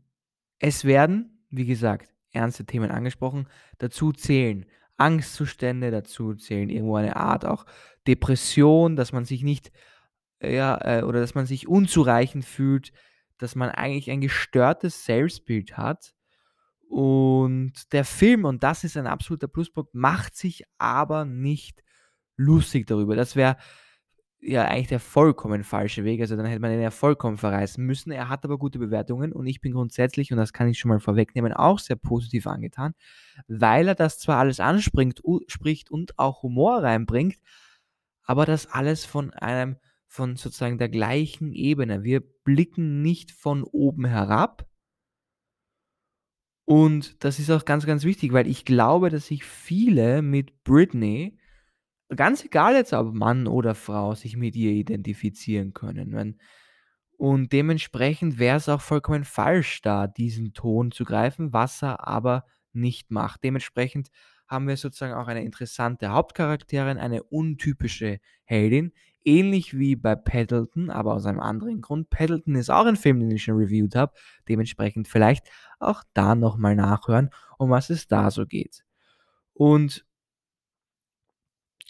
es 0.58 0.84
werden, 0.84 1.44
wie 1.50 1.66
gesagt, 1.66 2.12
ernste 2.32 2.64
Themen 2.64 2.90
angesprochen. 2.90 3.48
Dazu 3.78 4.12
zählen 4.12 4.66
Angstzustände, 4.96 5.90
dazu 5.90 6.34
zählen 6.34 6.70
irgendwo 6.70 6.96
eine 6.96 7.16
Art 7.16 7.44
auch 7.44 7.66
Depression, 8.06 8.96
dass 8.96 9.12
man 9.12 9.24
sich 9.24 9.42
nicht, 9.42 9.70
ja, 10.42 10.78
äh, 10.82 11.02
oder 11.02 11.20
dass 11.20 11.34
man 11.34 11.46
sich 11.46 11.68
unzureichend 11.68 12.44
fühlt, 12.44 12.92
dass 13.38 13.54
man 13.54 13.70
eigentlich 13.70 14.10
ein 14.10 14.20
gestörtes 14.20 15.04
Selbstbild 15.04 15.76
hat. 15.76 16.14
Und 16.88 17.92
der 17.92 18.04
Film, 18.04 18.44
und 18.44 18.62
das 18.62 18.84
ist 18.84 18.96
ein 18.96 19.06
absoluter 19.06 19.48
Pluspunkt, 19.48 19.94
macht 19.94 20.36
sich 20.36 20.64
aber 20.78 21.24
nicht 21.24 21.82
lustig 22.36 22.86
darüber. 22.86 23.14
Das 23.14 23.36
wäre 23.36 23.56
ja 24.40 24.64
eigentlich 24.64 24.88
der 24.88 25.00
vollkommen 25.00 25.64
falsche 25.64 26.04
Weg. 26.04 26.20
Also 26.20 26.36
dann 26.36 26.46
hätte 26.46 26.60
man 26.60 26.72
ihn 26.72 26.80
ja 26.80 26.90
vollkommen 26.90 27.36
verreißen 27.36 27.84
müssen. 27.84 28.12
Er 28.12 28.28
hat 28.28 28.44
aber 28.44 28.58
gute 28.58 28.78
Bewertungen 28.78 29.32
und 29.32 29.46
ich 29.46 29.60
bin 29.60 29.72
grundsätzlich, 29.72 30.32
und 30.32 30.38
das 30.38 30.52
kann 30.52 30.68
ich 30.68 30.78
schon 30.78 30.90
mal 30.90 31.00
vorwegnehmen, 31.00 31.52
auch 31.52 31.78
sehr 31.78 31.96
positiv 31.96 32.46
angetan, 32.46 32.94
weil 33.48 33.88
er 33.88 33.94
das 33.94 34.18
zwar 34.18 34.38
alles 34.38 34.60
anspringt, 34.60 35.20
spricht 35.48 35.90
und 35.90 36.18
auch 36.18 36.42
Humor 36.42 36.82
reinbringt, 36.82 37.36
aber 38.22 38.46
das 38.46 38.66
alles 38.66 39.04
von 39.04 39.32
einem, 39.32 39.76
von 40.08 40.36
sozusagen 40.36 40.78
der 40.78 40.88
gleichen 40.88 41.52
Ebene. 41.52 42.02
Wir 42.02 42.20
blicken 42.20 43.02
nicht 43.02 43.30
von 43.30 43.62
oben 43.62 44.06
herab. 44.06 44.66
Und 46.64 47.22
das 47.24 47.38
ist 47.38 47.50
auch 47.50 47.64
ganz, 47.64 47.86
ganz 47.86 48.04
wichtig, 48.04 48.32
weil 48.32 48.46
ich 48.46 48.64
glaube, 48.64 49.10
dass 49.10 49.26
sich 49.26 49.44
viele 49.44 50.22
mit 50.22 50.64
Britney 50.64 51.38
ganz 52.14 52.44
egal 52.44 52.74
jetzt, 52.74 52.92
ob 52.92 53.14
Mann 53.14 53.46
oder 53.46 53.74
Frau, 53.74 54.14
sich 54.14 54.36
mit 54.36 54.56
ihr 54.56 54.72
identifizieren 54.72 55.72
können. 55.72 56.40
Und 57.16 57.52
dementsprechend 57.52 58.38
wäre 58.38 58.56
es 58.56 58.68
auch 58.68 58.80
vollkommen 58.80 59.24
falsch, 59.24 59.82
da 59.82 60.06
diesen 60.06 60.54
Ton 60.54 60.90
zu 60.92 61.04
greifen, 61.04 61.52
was 61.52 61.82
er 61.82 62.06
aber 62.06 62.44
nicht 62.72 63.10
macht. 63.10 63.44
Dementsprechend 63.44 64.10
haben 64.46 64.68
wir 64.68 64.76
sozusagen 64.76 65.14
auch 65.14 65.26
eine 65.26 65.44
interessante 65.44 66.08
Hauptcharakterin, 66.08 66.96
eine 66.96 67.22
untypische 67.24 68.20
Heldin, 68.44 68.92
ähnlich 69.24 69.76
wie 69.78 69.96
bei 69.96 70.14
Paddleton, 70.14 70.90
aber 70.90 71.14
aus 71.14 71.26
einem 71.26 71.40
anderen 71.40 71.80
Grund. 71.80 72.10
Paddleton 72.10 72.54
ist 72.54 72.70
auch 72.70 72.86
ein 72.86 72.96
Film, 72.96 73.20
den 73.20 73.30
ich 73.30 73.44
schon 73.44 73.56
reviewed 73.56 73.94
habe, 73.94 74.14
dementsprechend 74.48 75.08
vielleicht 75.08 75.48
auch 75.78 76.02
da 76.14 76.34
nochmal 76.34 76.76
nachhören, 76.76 77.30
um 77.58 77.70
was 77.70 77.90
es 77.90 78.06
da 78.08 78.30
so 78.30 78.46
geht. 78.46 78.84
Und 79.54 80.06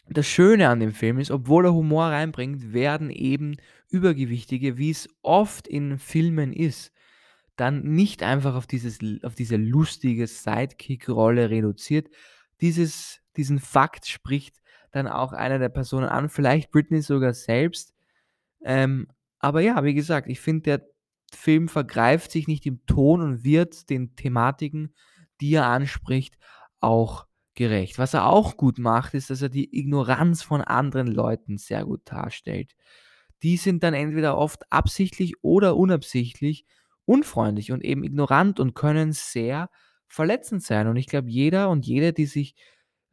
das 0.09 0.25
Schöne 0.25 0.69
an 0.69 0.79
dem 0.79 0.91
Film 0.91 1.19
ist, 1.19 1.29
obwohl 1.29 1.65
er 1.65 1.73
Humor 1.73 2.05
reinbringt, 2.05 2.73
werden 2.73 3.11
eben 3.11 3.57
Übergewichtige, 3.89 4.77
wie 4.77 4.89
es 4.89 5.07
oft 5.21 5.67
in 5.67 5.99
Filmen 5.99 6.51
ist, 6.51 6.91
dann 7.55 7.83
nicht 7.83 8.23
einfach 8.23 8.55
auf, 8.55 8.65
dieses, 8.65 8.99
auf 9.23 9.35
diese 9.35 9.57
lustige 9.57 10.25
Sidekick-Rolle 10.25 11.49
reduziert. 11.49 12.09
Dieses, 12.61 13.21
diesen 13.35 13.59
Fakt 13.59 14.07
spricht 14.07 14.58
dann 14.91 15.07
auch 15.07 15.33
einer 15.33 15.59
der 15.59 15.69
Personen 15.69 16.07
an, 16.07 16.29
vielleicht 16.29 16.71
Britney 16.71 17.01
sogar 17.01 17.33
selbst. 17.33 17.93
Ähm, 18.63 19.07
aber 19.39 19.61
ja, 19.61 19.83
wie 19.83 19.93
gesagt, 19.93 20.27
ich 20.27 20.39
finde, 20.39 20.63
der 20.63 20.87
Film 21.33 21.69
vergreift 21.69 22.31
sich 22.31 22.47
nicht 22.47 22.65
im 22.65 22.85
Ton 22.85 23.21
und 23.21 23.43
wird 23.43 23.89
den 23.89 24.15
Thematiken, 24.15 24.93
die 25.41 25.53
er 25.53 25.67
anspricht, 25.67 26.37
auch 26.79 27.27
gerecht. 27.53 27.97
Was 27.97 28.13
er 28.13 28.25
auch 28.25 28.57
gut 28.57 28.79
macht, 28.79 29.13
ist, 29.13 29.29
dass 29.29 29.41
er 29.41 29.49
die 29.49 29.77
Ignoranz 29.77 30.43
von 30.43 30.61
anderen 30.61 31.07
Leuten 31.07 31.57
sehr 31.57 31.85
gut 31.85 32.01
darstellt. 32.05 32.75
Die 33.43 33.57
sind 33.57 33.83
dann 33.83 33.93
entweder 33.93 34.37
oft 34.37 34.71
absichtlich 34.71 35.43
oder 35.43 35.77
unabsichtlich 35.77 36.65
unfreundlich 37.05 37.71
und 37.71 37.83
eben 37.83 38.03
ignorant 38.03 38.59
und 38.59 38.75
können 38.75 39.13
sehr 39.13 39.69
verletzend 40.07 40.63
sein. 40.63 40.87
Und 40.87 40.95
ich 40.95 41.07
glaube, 41.07 41.29
jeder 41.29 41.69
und 41.69 41.85
jede, 41.85 42.13
die 42.13 42.27
sich 42.27 42.55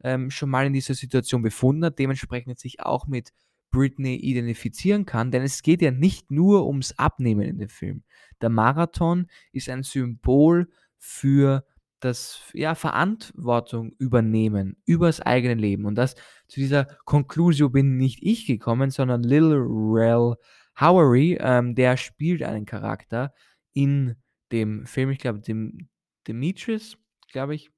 ähm, 0.03 0.29
schon 0.29 0.49
mal 0.49 0.65
in 0.65 0.73
dieser 0.73 0.93
Situation 0.93 1.41
befunden 1.41 1.85
hat, 1.85 1.99
dementsprechend 1.99 2.59
sich 2.59 2.79
auch 2.81 3.07
mit 3.07 3.31
Britney 3.71 4.15
identifizieren 4.15 5.05
kann, 5.05 5.31
denn 5.31 5.43
es 5.43 5.61
geht 5.61 5.81
ja 5.81 5.91
nicht 5.91 6.31
nur 6.31 6.65
ums 6.65 6.93
Abnehmen 6.97 7.41
in 7.41 7.57
dem 7.57 7.69
Film. 7.69 8.03
Der 8.41 8.49
Marathon 8.49 9.27
ist 9.51 9.69
ein 9.69 9.83
Symbol 9.83 10.69
für 10.97 11.65
das 11.99 12.41
ja, 12.53 12.75
Verantwortung 12.75 13.91
übernehmen 13.97 14.77
über 14.85 15.07
das 15.07 15.19
eigene 15.19 15.55
Leben. 15.55 15.85
Und 15.85 15.95
das 15.95 16.15
zu 16.47 16.59
dieser 16.59 16.85
Conclusio 17.05 17.69
bin 17.69 17.97
nicht 17.97 18.19
ich 18.21 18.45
gekommen, 18.45 18.91
sondern 18.91 19.23
Lil 19.23 19.53
Rel 19.53 20.35
Howery, 20.79 21.37
ähm, 21.41 21.73
der 21.73 21.97
spielt 21.97 22.43
einen 22.43 22.65
Charakter 22.65 23.33
in 23.73 24.15
dem 24.51 24.85
Film, 24.85 25.09
ich 25.09 25.19
glaube, 25.19 25.39
dem 25.39 25.89
Demetrius, 26.27 26.97
glaube 27.31 27.55
ich. 27.55 27.71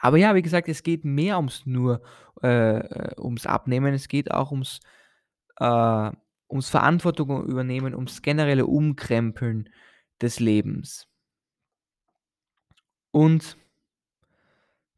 Aber 0.00 0.16
ja, 0.16 0.34
wie 0.34 0.42
gesagt, 0.42 0.68
es 0.68 0.82
geht 0.82 1.04
mehr 1.04 1.36
ums 1.36 1.66
nur 1.66 2.02
äh, 2.42 2.78
äh, 2.78 3.20
ums 3.20 3.46
Abnehmen, 3.46 3.94
es 3.94 4.08
geht 4.08 4.30
auch 4.30 4.50
ums, 4.50 4.80
äh, 5.58 6.10
ums 6.48 6.68
Verantwortung 6.68 7.44
übernehmen, 7.46 7.94
ums 7.94 8.22
generelle 8.22 8.66
Umkrempeln 8.66 9.68
des 10.20 10.40
Lebens. 10.40 11.06
Und 13.10 13.56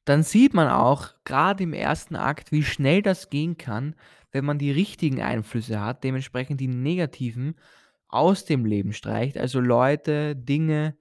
dann 0.04 0.22
sieht 0.22 0.54
man 0.54 0.68
auch 0.68 1.14
gerade 1.24 1.62
im 1.62 1.72
ersten 1.72 2.16
Akt, 2.16 2.52
wie 2.52 2.62
schnell 2.62 3.02
das 3.02 3.30
gehen 3.30 3.56
kann, 3.56 3.94
wenn 4.32 4.44
man 4.44 4.58
die 4.58 4.72
richtigen 4.72 5.22
Einflüsse 5.22 5.80
hat, 5.80 6.04
dementsprechend 6.04 6.60
die 6.60 6.68
negativen 6.68 7.56
aus 8.08 8.44
dem 8.44 8.64
Leben 8.64 8.92
streicht, 8.92 9.38
also 9.38 9.60
Leute, 9.60 10.36
Dinge, 10.36 10.96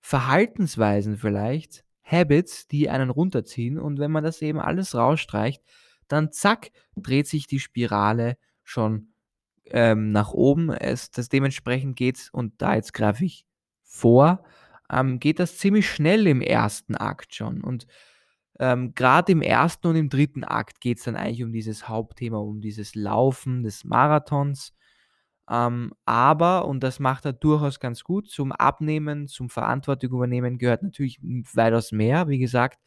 Verhaltensweisen 0.00 1.16
vielleicht, 1.16 1.84
Habits, 2.06 2.68
die 2.68 2.88
einen 2.88 3.10
runterziehen 3.10 3.78
und 3.78 3.98
wenn 3.98 4.12
man 4.12 4.24
das 4.24 4.40
eben 4.40 4.60
alles 4.60 4.94
rausstreicht, 4.94 5.62
dann 6.08 6.30
zack, 6.30 6.70
dreht 6.94 7.26
sich 7.26 7.46
die 7.46 7.58
Spirale 7.58 8.38
schon 8.62 9.08
ähm, 9.66 10.12
nach 10.12 10.32
oben. 10.32 10.70
Es, 10.70 11.10
das 11.10 11.28
dementsprechend 11.28 11.96
geht's 11.96 12.30
und 12.30 12.54
da 12.58 12.76
jetzt 12.76 12.94
greife 12.94 13.24
ich 13.24 13.44
vor, 13.82 14.44
ähm, 14.90 15.18
geht 15.18 15.40
das 15.40 15.58
ziemlich 15.58 15.90
schnell 15.90 16.26
im 16.26 16.40
ersten 16.40 16.94
Akt 16.94 17.34
schon. 17.34 17.62
Und 17.62 17.86
ähm, 18.58 18.94
gerade 18.94 19.32
im 19.32 19.42
ersten 19.42 19.88
und 19.88 19.96
im 19.96 20.08
dritten 20.08 20.44
Akt 20.44 20.80
geht 20.80 20.98
es 20.98 21.04
dann 21.04 21.16
eigentlich 21.16 21.42
um 21.42 21.52
dieses 21.52 21.88
Hauptthema, 21.88 22.38
um 22.38 22.60
dieses 22.60 22.94
Laufen 22.94 23.62
des 23.64 23.84
Marathons. 23.84 24.72
Ähm, 25.48 25.92
aber, 26.04 26.66
und 26.66 26.82
das 26.82 26.98
macht 26.98 27.24
er 27.24 27.32
durchaus 27.32 27.78
ganz 27.78 28.02
gut, 28.02 28.28
zum 28.28 28.52
Abnehmen, 28.52 29.28
zum 29.28 29.48
Verantwortung 29.48 30.12
übernehmen 30.12 30.58
gehört 30.58 30.82
natürlich 30.82 31.20
weitaus 31.22 31.92
mehr, 31.92 32.28
wie 32.28 32.38
gesagt, 32.38 32.80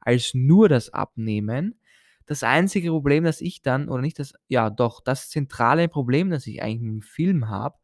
als 0.00 0.32
nur 0.34 0.68
das 0.68 0.90
Abnehmen. 0.90 1.78
Das 2.24 2.42
einzige 2.42 2.90
Problem, 2.90 3.24
das 3.24 3.40
ich 3.40 3.62
dann, 3.62 3.88
oder 3.88 4.02
nicht 4.02 4.18
das, 4.18 4.34
ja 4.48 4.70
doch, 4.70 5.00
das 5.00 5.30
zentrale 5.30 5.88
Problem, 5.88 6.30
das 6.30 6.46
ich 6.46 6.62
eigentlich 6.62 6.90
im 6.90 7.02
Film 7.02 7.48
habe, 7.48 7.76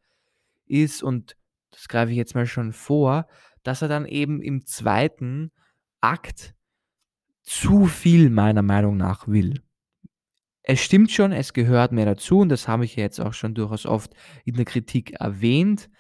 ist, 0.67 1.03
und 1.03 1.37
das 1.71 1.89
greife 1.89 2.13
ich 2.13 2.17
jetzt 2.17 2.35
mal 2.35 2.47
schon 2.47 2.73
vor, 2.73 3.27
dass 3.63 3.83
er 3.83 3.89
dann 3.89 4.07
eben 4.07 4.41
im 4.41 4.67
zweiten 4.67 5.53
Akt 6.01 6.55
zu 7.43 7.87
viel 7.87 8.31
meiner 8.31 8.63
Meinung 8.63 8.97
nach 8.97 9.29
will. 9.29 9.63
Es 10.65 10.81
stimmt 10.81 11.11
schon, 11.11 11.33
es 11.33 11.53
gehört 11.53 11.93
mehr 11.93 12.07
dazu 12.07 12.39
und 12.39 12.49
das 12.49 12.69
habe 12.69 12.85
ich 12.85 12.95
jetzt 12.97 13.21
auch 13.21 13.33
schon 13.35 13.55
durchaus 13.55 13.85
oft 13.85 14.13
in 14.45 14.55
der 14.55 14.65
Kritik 14.65 15.13
erwähnt, 15.13 15.91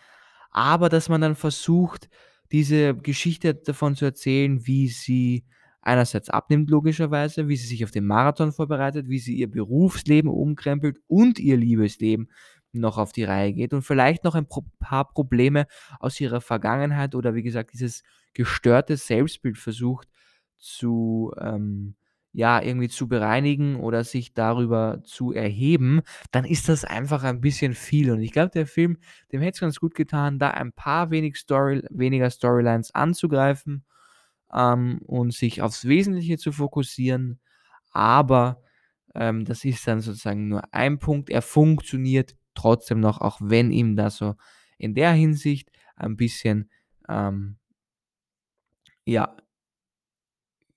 aber 0.53 0.89
dass 0.89 1.09
man 1.09 1.21
dann 1.21 1.35
versucht, 1.35 2.09
diese 2.53 2.95
Geschichte 2.95 3.55
davon 3.55 3.97
zu 3.97 4.05
erzählen, 4.05 4.65
wie 4.67 4.89
sie 4.89 5.45
einerseits 5.81 6.31
abnimmt 6.31 6.71
logischerweise, 6.71 7.49
wie 7.49 7.57
sie 7.57 7.67
sich 7.67 7.83
auf 7.83 7.91
den 7.91 8.07
Marathon 8.07 8.53
vorbereitet, 8.53 9.09
wie 9.09 9.19
sie 9.19 9.35
ihr 9.35 9.51
Berufsleben 9.51 10.31
umkrempelt 10.31 10.99
und 11.09 11.41
ihr 11.41 11.57
Liebesleben 11.57 12.31
noch 12.73 12.99
auf 12.99 13.13
die 13.13 13.25
Reihe 13.25 13.53
geht 13.53 13.75
und 13.75 13.83
vielleicht 13.83 14.25
noch 14.25 14.35
ein 14.35 14.47
paar 14.79 15.09
Probleme 15.13 15.67
aus 15.99 16.21
ihrer 16.21 16.41
Vergangenheit 16.41 17.15
oder 17.15 17.35
wie 17.35 17.43
gesagt 17.43 17.73
dieses 17.73 18.03
gestörte 18.33 18.97
Selbstbild 18.97 19.59
versucht 19.59 20.09
zu, 20.59 21.33
ähm, 21.39 21.97
ja, 22.33 22.63
irgendwie 22.63 22.89
zu 22.89 23.09
bereinigen 23.09 23.77
oder 23.77 24.05
sich 24.05 24.33
darüber 24.33 25.03
zu 25.05 25.33
erheben, 25.33 26.01
dann 26.31 26.45
ist 26.45 26.69
das 26.69 26.85
einfach 26.85 27.25
ein 27.25 27.41
bisschen 27.41 27.75
viel. 27.75 28.11
Und 28.11 28.21
ich 28.21 28.33
glaube, 28.33 28.51
der 28.51 28.67
Film, 28.67 28.99
dem 29.33 29.43
hätte 29.43 29.57
es 29.57 29.61
ganz 29.61 29.79
gut 29.79 29.95
getan, 29.95 30.39
da 30.39 30.51
ein 30.51 30.73
paar 30.73 31.11
wenig 31.11 31.37
Story, 31.37 31.83
weniger 31.91 32.31
Storylines 32.31 32.95
anzugreifen 32.95 33.85
ähm, 34.53 35.01
und 35.07 35.35
sich 35.35 35.63
aufs 35.63 35.87
Wesentliche 35.87 36.39
zu 36.39 36.53
fokussieren. 36.53 37.41
Aber 37.93 38.63
ähm, 39.15 39.45
das 39.45 39.65
ist 39.65 39.87
dann 39.87 40.01
sozusagen 40.01 40.49
nur 40.49 40.63
ein 40.73 40.99
Punkt. 40.99 41.31
Er 41.31 41.43
funktioniert 41.43 42.35
trotzdem 42.55 43.01
noch, 43.01 43.21
auch 43.21 43.39
wenn 43.43 43.71
ihm 43.71 43.97
das 43.97 44.17
so 44.17 44.37
in 44.79 44.95
der 44.95 45.13
Hinsicht 45.13 45.71
ein 45.97 46.17
bisschen 46.17 46.71
ähm, 47.09 47.59
ja, 49.05 49.37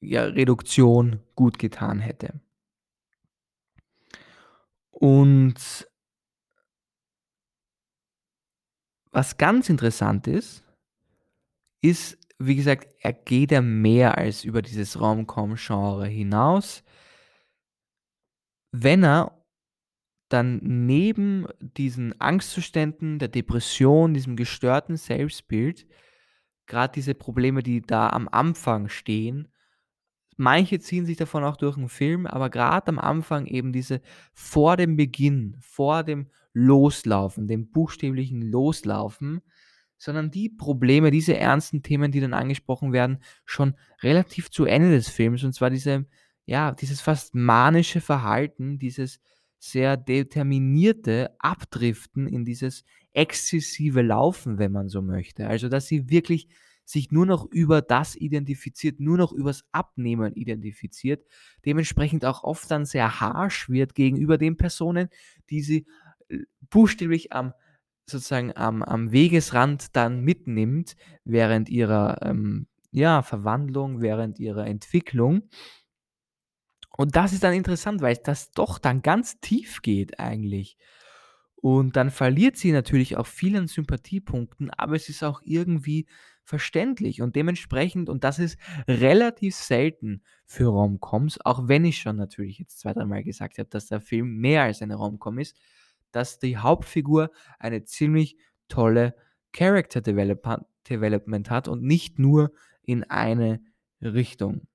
ja, 0.02 0.24
Reduktion 0.24 1.20
gut 1.36 1.60
getan 1.60 2.00
hätte. 2.00 2.40
Und 4.92 5.88
was 9.12 9.38
ganz 9.38 9.70
interessant 9.70 10.28
ist, 10.28 10.64
ist, 11.82 12.18
wie 12.40 12.56
gesagt, 12.56 12.94
er 13.00 13.14
geht 13.14 13.52
ja 13.52 13.62
mehr 13.62 14.18
als 14.18 14.44
über 14.44 14.62
dieses 14.62 15.00
Rom-Com-Genre 15.00 16.08
hinaus. 16.08 16.84
Wenn 18.72 19.04
er 19.04 19.46
dann 20.30 20.60
neben 20.62 21.48
diesen 21.60 22.20
Angstzuständen, 22.20 23.20
der 23.20 23.28
Depression, 23.28 24.14
diesem 24.14 24.36
gestörten 24.36 24.98
Selbstbild, 24.98 25.86
gerade 26.66 26.94
diese 26.94 27.16
Probleme, 27.16 27.64
die 27.64 27.82
da 27.82 28.10
am 28.10 28.28
Anfang 28.28 28.90
stehen, 28.90 29.48
manche 30.38 30.80
ziehen 30.80 31.06
sich 31.06 31.18
davon 31.18 31.44
auch 31.44 31.58
durch 31.58 31.77
'n 31.77 31.89
Film, 31.89 32.25
aber 32.27 32.50
gerade 32.50 32.88
am 32.89 33.00
Anfang 33.00 33.46
eben 33.46 33.72
diese 33.74 34.01
vor 34.34 34.77
dem 34.77 34.96
Beginn, 34.98 35.58
vor 35.62 36.04
dem 36.04 36.27
Loslaufen, 36.54 37.48
dem 37.48 37.70
buchstäblichen 37.72 38.42
Loslaufen, 38.42 39.42
sondern 39.98 40.32
die 40.32 40.50
Probleme, 40.50 41.12
diese 41.12 41.38
ernsten 41.38 41.82
Themen, 41.84 42.12
die 42.12 42.20
dann 42.20 42.34
angesprochen 42.34 42.94
werden, 42.94 43.20
schon 43.46 43.75
relativ 44.04 44.51
zu 44.51 44.65
Ende 44.65 44.92
des 44.92 45.10
Films. 45.10 45.44
Und 45.44 45.54
zwar 45.54 45.70
diese 45.70 46.06
ja, 46.48 46.72
dieses 46.74 47.01
fast 47.01 47.34
manische 47.34 48.01
Verhalten, 48.01 48.77
dieses 48.77 49.20
sehr 49.58 49.98
determinierte 49.98 51.36
Abdriften 51.39 52.27
in 52.27 52.46
dieses 52.46 52.84
exzessive 53.13 54.01
Laufen, 54.04 54.60
wenn 54.60 54.72
man 54.72 54.88
so 54.89 55.01
möchte. 55.01 55.48
Also, 55.48 55.70
dass 55.70 55.88
sie 55.88 56.10
wirklich 56.10 56.48
sich 56.86 57.12
nur 57.12 57.25
noch 57.25 57.46
über 57.51 57.82
das 57.82 58.15
identifiziert, 58.15 59.00
nur 59.00 59.18
noch 59.18 59.32
übers 59.32 59.65
Abnehmen 59.72 60.34
identifiziert, 60.34 61.25
dementsprechend 61.65 62.25
auch 62.25 62.44
oft 62.44 62.70
dann 62.70 62.86
sehr 62.86 63.20
harsch 63.20 63.70
wird 63.70 63.96
gegenüber 63.96 64.38
den 64.38 64.56
Personen, 64.56 65.10
die 65.50 65.62
sie 65.62 65.86
äh, 66.30 66.39
buchstäblich 66.70 67.34
am 67.34 67.54
sozusagen 68.08 68.56
am, 68.56 68.84
am 68.84 69.12
Wegesrand 69.12 69.96
dann 69.96 70.22
mitnimmt 70.22 70.96
während 71.24 71.70
ihrer 71.70 72.22
ähm, 72.22 72.68
ja, 72.92 73.24
Verwandlung, 73.24 74.01
während 74.01 74.39
ihrer 74.39 74.68
Entwicklung. 74.68 75.50
Und 76.98 77.15
das 77.15 77.34
ist 77.34 77.44
dann 77.44 77.54
interessant, 77.54 78.01
weil 78.01 78.15
das 78.24 78.51
doch 78.51 78.80
dann 78.80 79.01
ganz 79.01 79.39
tief 79.42 79.82
geht 79.82 80.20
eigentlich. 80.20 80.77
Und 81.65 81.95
dann 81.95 82.12
verliert 82.12 82.57
sie 82.57 82.72
natürlich 82.72 83.17
auch 83.17 83.25
vielen 83.25 83.65
Sympathiepunkten, 83.65 84.69
aber 84.69 84.95
es 84.95 85.10
ist 85.10 85.24
auch 85.24 85.41
irgendwie 85.43 86.05
verständlich 86.43 87.24
und 87.24 87.36
dementsprechend, 87.36 88.07
und 88.07 88.24
das 88.24 88.38
ist 88.38 88.60
relativ 88.88 89.55
selten 89.55 90.22
für 90.45 90.67
Romcoms, 90.67 91.39
auch 91.43 91.67
wenn 91.67 91.84
ich 91.84 91.98
schon 91.98 92.17
natürlich 92.17 92.60
jetzt 92.60 92.81
zwei, 92.81 92.93
dreimal 92.93 93.24
gesagt 93.24 93.57
habe, 93.57 93.67
dass 93.67 93.88
der 93.88 94.00
Film 94.00 94.38
mehr 94.38 94.62
als 94.62 94.83
eine 94.83 94.94
Romcom 94.94 95.40
ist, 95.40 95.57
dass 96.11 96.37
die 96.37 96.55
Hauptfigur 96.55 97.31
eine 97.57 97.83
ziemlich 97.83 98.37
tolle 98.68 99.16
Character 99.51 100.01
Development 100.01 101.50
hat 101.50 101.68
und 101.68 101.81
nicht 101.81 102.20
nur 102.20 102.51
in 102.83 103.05
eine 103.05 103.59
Richtung. 104.03 104.68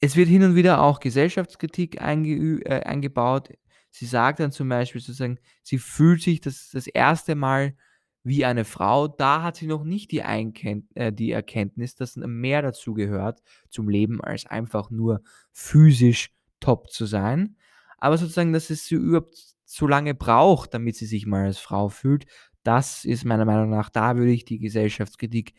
Es 0.00 0.14
wird 0.14 0.28
hin 0.28 0.44
und 0.44 0.54
wieder 0.54 0.82
auch 0.82 1.00
Gesellschaftskritik 1.00 2.00
einge 2.00 2.60
äh, 2.64 2.84
eingebaut. 2.84 3.50
Sie 3.90 4.06
sagt 4.06 4.40
dann 4.40 4.52
zum 4.52 4.68
Beispiel 4.68 5.00
sozusagen, 5.00 5.38
sie 5.62 5.78
fühlt 5.78 6.22
sich 6.22 6.40
das, 6.40 6.70
das 6.72 6.86
erste 6.86 7.34
Mal 7.34 7.74
wie 8.22 8.44
eine 8.44 8.64
Frau. 8.64 9.08
Da 9.08 9.42
hat 9.42 9.56
sie 9.56 9.66
noch 9.66 9.84
nicht 9.84 10.10
die, 10.12 10.22
Einkennt 10.22 10.84
äh, 10.94 11.12
die 11.12 11.32
Erkenntnis, 11.32 11.94
dass 11.94 12.16
mehr 12.16 12.62
dazu 12.62 12.94
gehört 12.94 13.42
zum 13.68 13.88
Leben, 13.88 14.20
als 14.20 14.46
einfach 14.46 14.90
nur 14.90 15.22
physisch 15.52 16.32
top 16.60 16.90
zu 16.90 17.06
sein. 17.06 17.56
Aber 17.98 18.16
sozusagen, 18.16 18.52
dass 18.52 18.70
es 18.70 18.86
sie 18.86 18.94
überhaupt 18.94 19.36
so 19.64 19.86
lange 19.86 20.14
braucht, 20.14 20.74
damit 20.74 20.96
sie 20.96 21.06
sich 21.06 21.26
mal 21.26 21.46
als 21.46 21.58
Frau 21.58 21.88
fühlt, 21.88 22.26
das 22.62 23.04
ist 23.04 23.24
meiner 23.24 23.44
Meinung 23.44 23.70
nach, 23.70 23.88
da 23.88 24.16
würde 24.16 24.32
ich 24.32 24.44
die 24.44 24.58
Gesellschaftskritik 24.58 25.54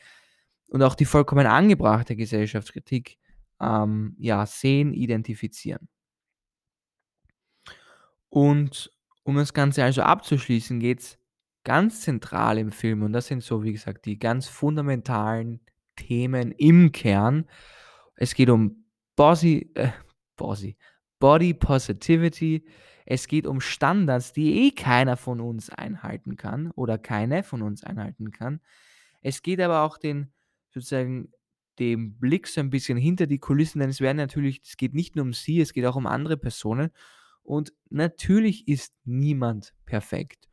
und 0.68 0.84
auch 0.84 0.96
die 0.96 1.06
vollkommen 1.06 1.48
angebrachte 1.48 2.16
Gesellschaftskritik 2.16 3.18
ähm, 3.60 4.16
ja, 4.20 4.46
sehen, 4.46 4.94
identifizieren. 4.94 5.88
Und 8.32 8.90
um 9.24 9.36
das 9.36 9.54
Ganze 9.54 9.84
also 9.84 10.02
abzuschließen, 10.02 10.80
geht 10.80 11.02
es 11.02 11.20
ganz 11.64 12.02
zentral 12.02 12.58
im 12.58 12.72
Film, 12.72 13.04
und 13.04 13.14
das 13.14 13.28
sind 13.28 13.44
so, 13.44 13.64
wie 13.64 13.74
gesagt, 13.74 14.06
die 14.06 14.18
ganz 14.18 14.48
fundamentalen 14.48 15.60
Themen 15.98 16.52
im 16.54 16.92
Kern. 16.92 17.46
Es 18.16 18.34
geht 18.34 18.50
um 18.50 18.86
Bossy, 19.16 19.70
äh, 19.76 19.90
Bossy, 20.38 20.78
Body 21.20 21.54
Positivity. 21.54 22.66
Es 23.06 23.28
geht 23.28 23.46
um 23.46 23.60
Standards, 23.60 24.32
die 24.32 24.68
eh 24.68 24.72
keiner 24.72 25.18
von 25.18 25.42
uns 25.42 25.70
einhalten 25.70 26.38
kann 26.38 26.72
oder 26.72 26.98
keine 26.98 27.44
von 27.44 27.62
uns 27.62 27.84
einhalten 27.84 28.32
kann. 28.32 28.62
Es 29.22 29.42
geht 29.42 29.60
aber 29.60 29.82
auch 29.82 29.98
den 29.98 30.32
sozusagen 30.70 31.34
dem 31.80 32.18
Blick 32.18 32.48
so 32.48 32.62
ein 32.62 32.70
bisschen 32.70 32.98
hinter 32.98 33.28
die 33.28 33.40
Kulissen, 33.40 33.80
denn 33.80 33.90
es 33.90 34.00
werden 34.00 34.18
natürlich, 34.18 34.62
es 34.64 34.78
geht 34.78 34.94
nicht 34.94 35.16
nur 35.16 35.26
um 35.26 35.34
sie, 35.34 35.60
es 35.60 35.74
geht 35.74 35.86
auch 35.86 35.98
um 35.98 36.08
andere 36.08 36.38
Personen. 36.38 36.92
Und 37.44 37.74
natürlich 37.90 38.68
ist 38.68 38.94
niemand 39.04 39.74
perfekt. 39.86 40.48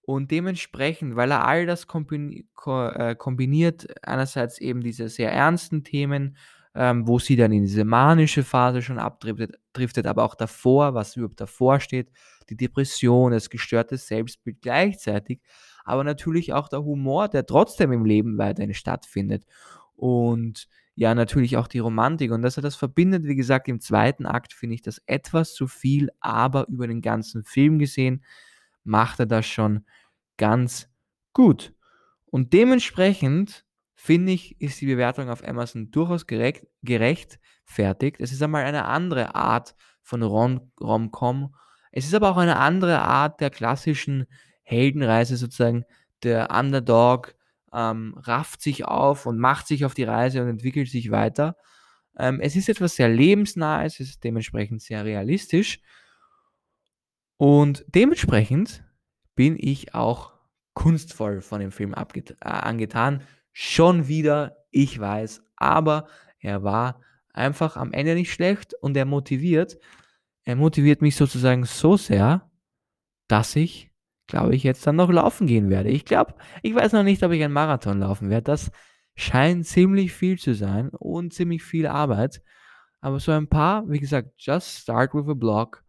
Und 0.00 0.30
dementsprechend, 0.30 1.16
weil 1.16 1.30
er 1.30 1.46
all 1.46 1.66
das 1.66 1.82
äh, 1.84 3.14
kombiniert, 3.16 3.86
einerseits 4.02 4.58
eben 4.58 4.80
diese 4.80 5.08
sehr 5.08 5.32
ernsten 5.32 5.84
Themen, 5.84 6.36
ähm, 6.74 7.06
wo 7.06 7.18
sie 7.18 7.36
dann 7.36 7.52
in 7.52 7.64
diese 7.64 7.84
manische 7.84 8.42
Phase 8.42 8.82
schon 8.82 8.98
abdriftet, 8.98 9.56
driftet, 9.72 10.06
aber 10.06 10.24
auch 10.24 10.34
davor, 10.34 10.94
was 10.94 11.16
überhaupt 11.16 11.40
davor 11.40 11.80
steht, 11.80 12.10
die 12.48 12.56
Depression, 12.56 13.32
das 13.32 13.50
gestörte 13.50 13.96
Selbstbild 13.96 14.62
gleichzeitig, 14.62 15.40
aber 15.84 16.04
natürlich 16.04 16.52
auch 16.52 16.68
der 16.68 16.84
Humor, 16.84 17.28
der 17.28 17.44
trotzdem 17.46 17.92
im 17.92 18.04
Leben 18.04 18.38
weiterhin 18.38 18.74
stattfindet. 18.74 19.44
Und 19.96 20.68
ja, 20.98 21.14
natürlich 21.14 21.56
auch 21.56 21.68
die 21.68 21.78
Romantik. 21.78 22.32
Und 22.32 22.42
dass 22.42 22.56
er 22.56 22.62
das 22.64 22.74
verbindet, 22.74 23.22
wie 23.22 23.36
gesagt, 23.36 23.68
im 23.68 23.80
zweiten 23.80 24.26
Akt 24.26 24.52
finde 24.52 24.74
ich 24.74 24.82
das 24.82 25.00
etwas 25.06 25.54
zu 25.54 25.68
viel, 25.68 26.10
aber 26.18 26.66
über 26.66 26.88
den 26.88 27.02
ganzen 27.02 27.44
Film 27.44 27.78
gesehen 27.78 28.24
macht 28.82 29.20
er 29.20 29.26
das 29.26 29.46
schon 29.46 29.84
ganz 30.38 30.88
gut. 31.32 31.72
Und 32.26 32.52
dementsprechend 32.52 33.64
finde 33.94 34.32
ich, 34.32 34.60
ist 34.60 34.80
die 34.80 34.86
Bewertung 34.86 35.30
auf 35.30 35.46
Amazon 35.46 35.92
durchaus 35.92 36.26
gerecht, 36.26 36.66
gerechtfertigt. 36.82 38.16
Es 38.18 38.32
ist 38.32 38.42
einmal 38.42 38.64
eine 38.64 38.86
andere 38.86 39.36
Art 39.36 39.76
von 40.02 40.24
Rom-Com. 40.24 41.54
Es 41.92 42.06
ist 42.06 42.14
aber 42.14 42.30
auch 42.30 42.38
eine 42.38 42.56
andere 42.58 43.02
Art 43.02 43.40
der 43.40 43.50
klassischen 43.50 44.26
Heldenreise, 44.64 45.36
sozusagen 45.36 45.84
der 46.24 46.50
Underdog 46.50 47.36
ähm, 47.72 48.14
rafft 48.18 48.62
sich 48.62 48.84
auf 48.84 49.26
und 49.26 49.38
macht 49.38 49.66
sich 49.66 49.84
auf 49.84 49.94
die 49.94 50.04
Reise 50.04 50.42
und 50.42 50.48
entwickelt 50.48 50.88
sich 50.88 51.10
weiter. 51.10 51.56
Ähm, 52.18 52.40
es 52.40 52.56
ist 52.56 52.68
etwas 52.68 52.96
sehr 52.96 53.08
lebensnahes, 53.08 54.00
es 54.00 54.08
ist 54.08 54.24
dementsprechend 54.24 54.82
sehr 54.82 55.04
realistisch 55.04 55.80
und 57.38 57.84
dementsprechend 57.86 58.84
bin 59.36 59.56
ich 59.58 59.94
auch 59.94 60.32
kunstvoll 60.74 61.40
von 61.40 61.60
dem 61.60 61.70
Film 61.72 61.94
äh, 61.94 62.34
angetan. 62.40 63.22
Schon 63.52 64.08
wieder, 64.08 64.64
ich 64.70 64.98
weiß, 64.98 65.42
aber 65.56 66.08
er 66.40 66.62
war 66.62 67.00
einfach 67.32 67.76
am 67.76 67.92
Ende 67.92 68.14
nicht 68.14 68.32
schlecht 68.32 68.74
und 68.74 68.96
er 68.96 69.04
motiviert. 69.04 69.78
Er 70.42 70.56
motiviert 70.56 71.00
mich 71.00 71.14
sozusagen 71.14 71.64
so 71.64 71.96
sehr, 71.96 72.50
dass 73.28 73.54
ich, 73.54 73.87
glaube 74.28 74.54
ich, 74.54 74.62
jetzt 74.62 74.86
dann 74.86 74.96
noch 74.96 75.10
laufen 75.10 75.46
gehen 75.46 75.70
werde. 75.70 75.88
Ich 75.88 76.04
glaube, 76.04 76.34
ich 76.62 76.74
weiß 76.74 76.92
noch 76.92 77.02
nicht, 77.02 77.22
ob 77.24 77.32
ich 77.32 77.42
einen 77.42 77.52
Marathon 77.52 77.98
laufen 77.98 78.30
werde. 78.30 78.44
Das 78.44 78.70
scheint 79.16 79.66
ziemlich 79.66 80.12
viel 80.12 80.38
zu 80.38 80.54
sein 80.54 80.90
und 80.90 81.34
ziemlich 81.34 81.64
viel 81.64 81.86
Arbeit. 81.86 82.42
Aber 83.00 83.18
so 83.18 83.32
ein 83.32 83.48
paar, 83.48 83.88
wie 83.88 83.98
gesagt, 83.98 84.30
just 84.36 84.78
start 84.78 85.14
with 85.14 85.28
a 85.28 85.34
blog, 85.34 85.84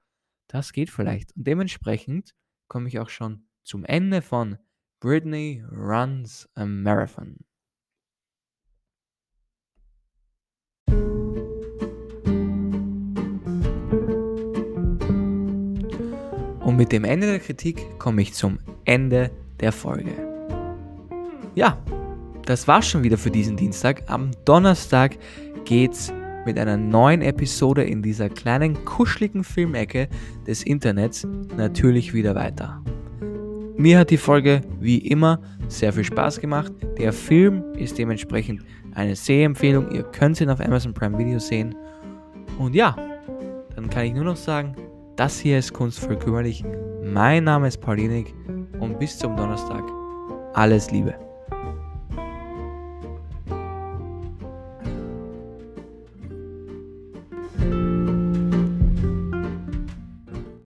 das 0.47 0.73
geht 0.73 0.89
vielleicht. 0.89 1.35
Und 1.35 1.45
dementsprechend 1.45 2.33
komme 2.67 2.87
ich 2.87 2.99
auch 2.99 3.09
schon 3.09 3.47
zum 3.63 3.83
Ende 3.85 4.21
von 4.21 4.57
Britney 4.99 5.63
Runs 5.71 6.49
a 6.55 6.65
Marathon. 6.65 7.37
Mit 16.79 16.93
dem 16.93 17.03
Ende 17.03 17.27
der 17.27 17.39
Kritik 17.39 17.99
komme 17.99 18.21
ich 18.21 18.33
zum 18.33 18.57
Ende 18.85 19.31
der 19.59 19.73
Folge. 19.73 20.11
Ja, 21.53 21.77
das 22.45 22.69
war's 22.69 22.87
schon 22.87 23.03
wieder 23.03 23.17
für 23.17 23.29
diesen 23.29 23.57
Dienstag. 23.57 24.03
Am 24.07 24.31
Donnerstag 24.45 25.17
geht's 25.65 26.13
mit 26.45 26.57
einer 26.57 26.77
neuen 26.77 27.21
Episode 27.21 27.83
in 27.83 28.01
dieser 28.01 28.29
kleinen 28.29 28.85
kuscheligen 28.85 29.43
Filmecke 29.43 30.07
des 30.47 30.63
Internets 30.63 31.27
natürlich 31.57 32.13
wieder 32.13 32.33
weiter. 32.33 32.81
Mir 33.75 33.99
hat 33.99 34.09
die 34.09 34.15
Folge 34.15 34.61
wie 34.79 34.99
immer 34.99 35.41
sehr 35.67 35.91
viel 35.91 36.05
Spaß 36.05 36.39
gemacht. 36.39 36.71
Der 36.97 37.11
Film 37.11 37.61
ist 37.73 37.97
dementsprechend 37.97 38.61
eine 38.93 39.17
Sehempfehlung. 39.17 39.91
Ihr 39.91 40.03
könnt 40.03 40.39
ihn 40.39 40.49
auf 40.49 40.61
Amazon 40.61 40.93
Prime 40.93 41.17
Video 41.17 41.39
sehen. 41.39 41.75
Und 42.57 42.73
ja, 42.73 42.95
dann 43.75 43.89
kann 43.89 44.05
ich 44.05 44.13
nur 44.13 44.23
noch 44.23 44.37
sagen, 44.37 44.77
das 45.19 45.37
hier 45.37 45.59
ist 45.59 45.73
Kunst 45.73 45.99
für 45.99 46.17
kümmerlich. 46.17 46.63
Mein 47.03 47.43
Name 47.43 47.67
ist 47.67 47.81
Paulinik 47.81 48.33
und 48.79 48.97
bis 48.99 49.17
zum 49.17 49.35
Donnerstag. 49.35 49.83
Alles 50.53 50.91
Liebe. 50.91 51.28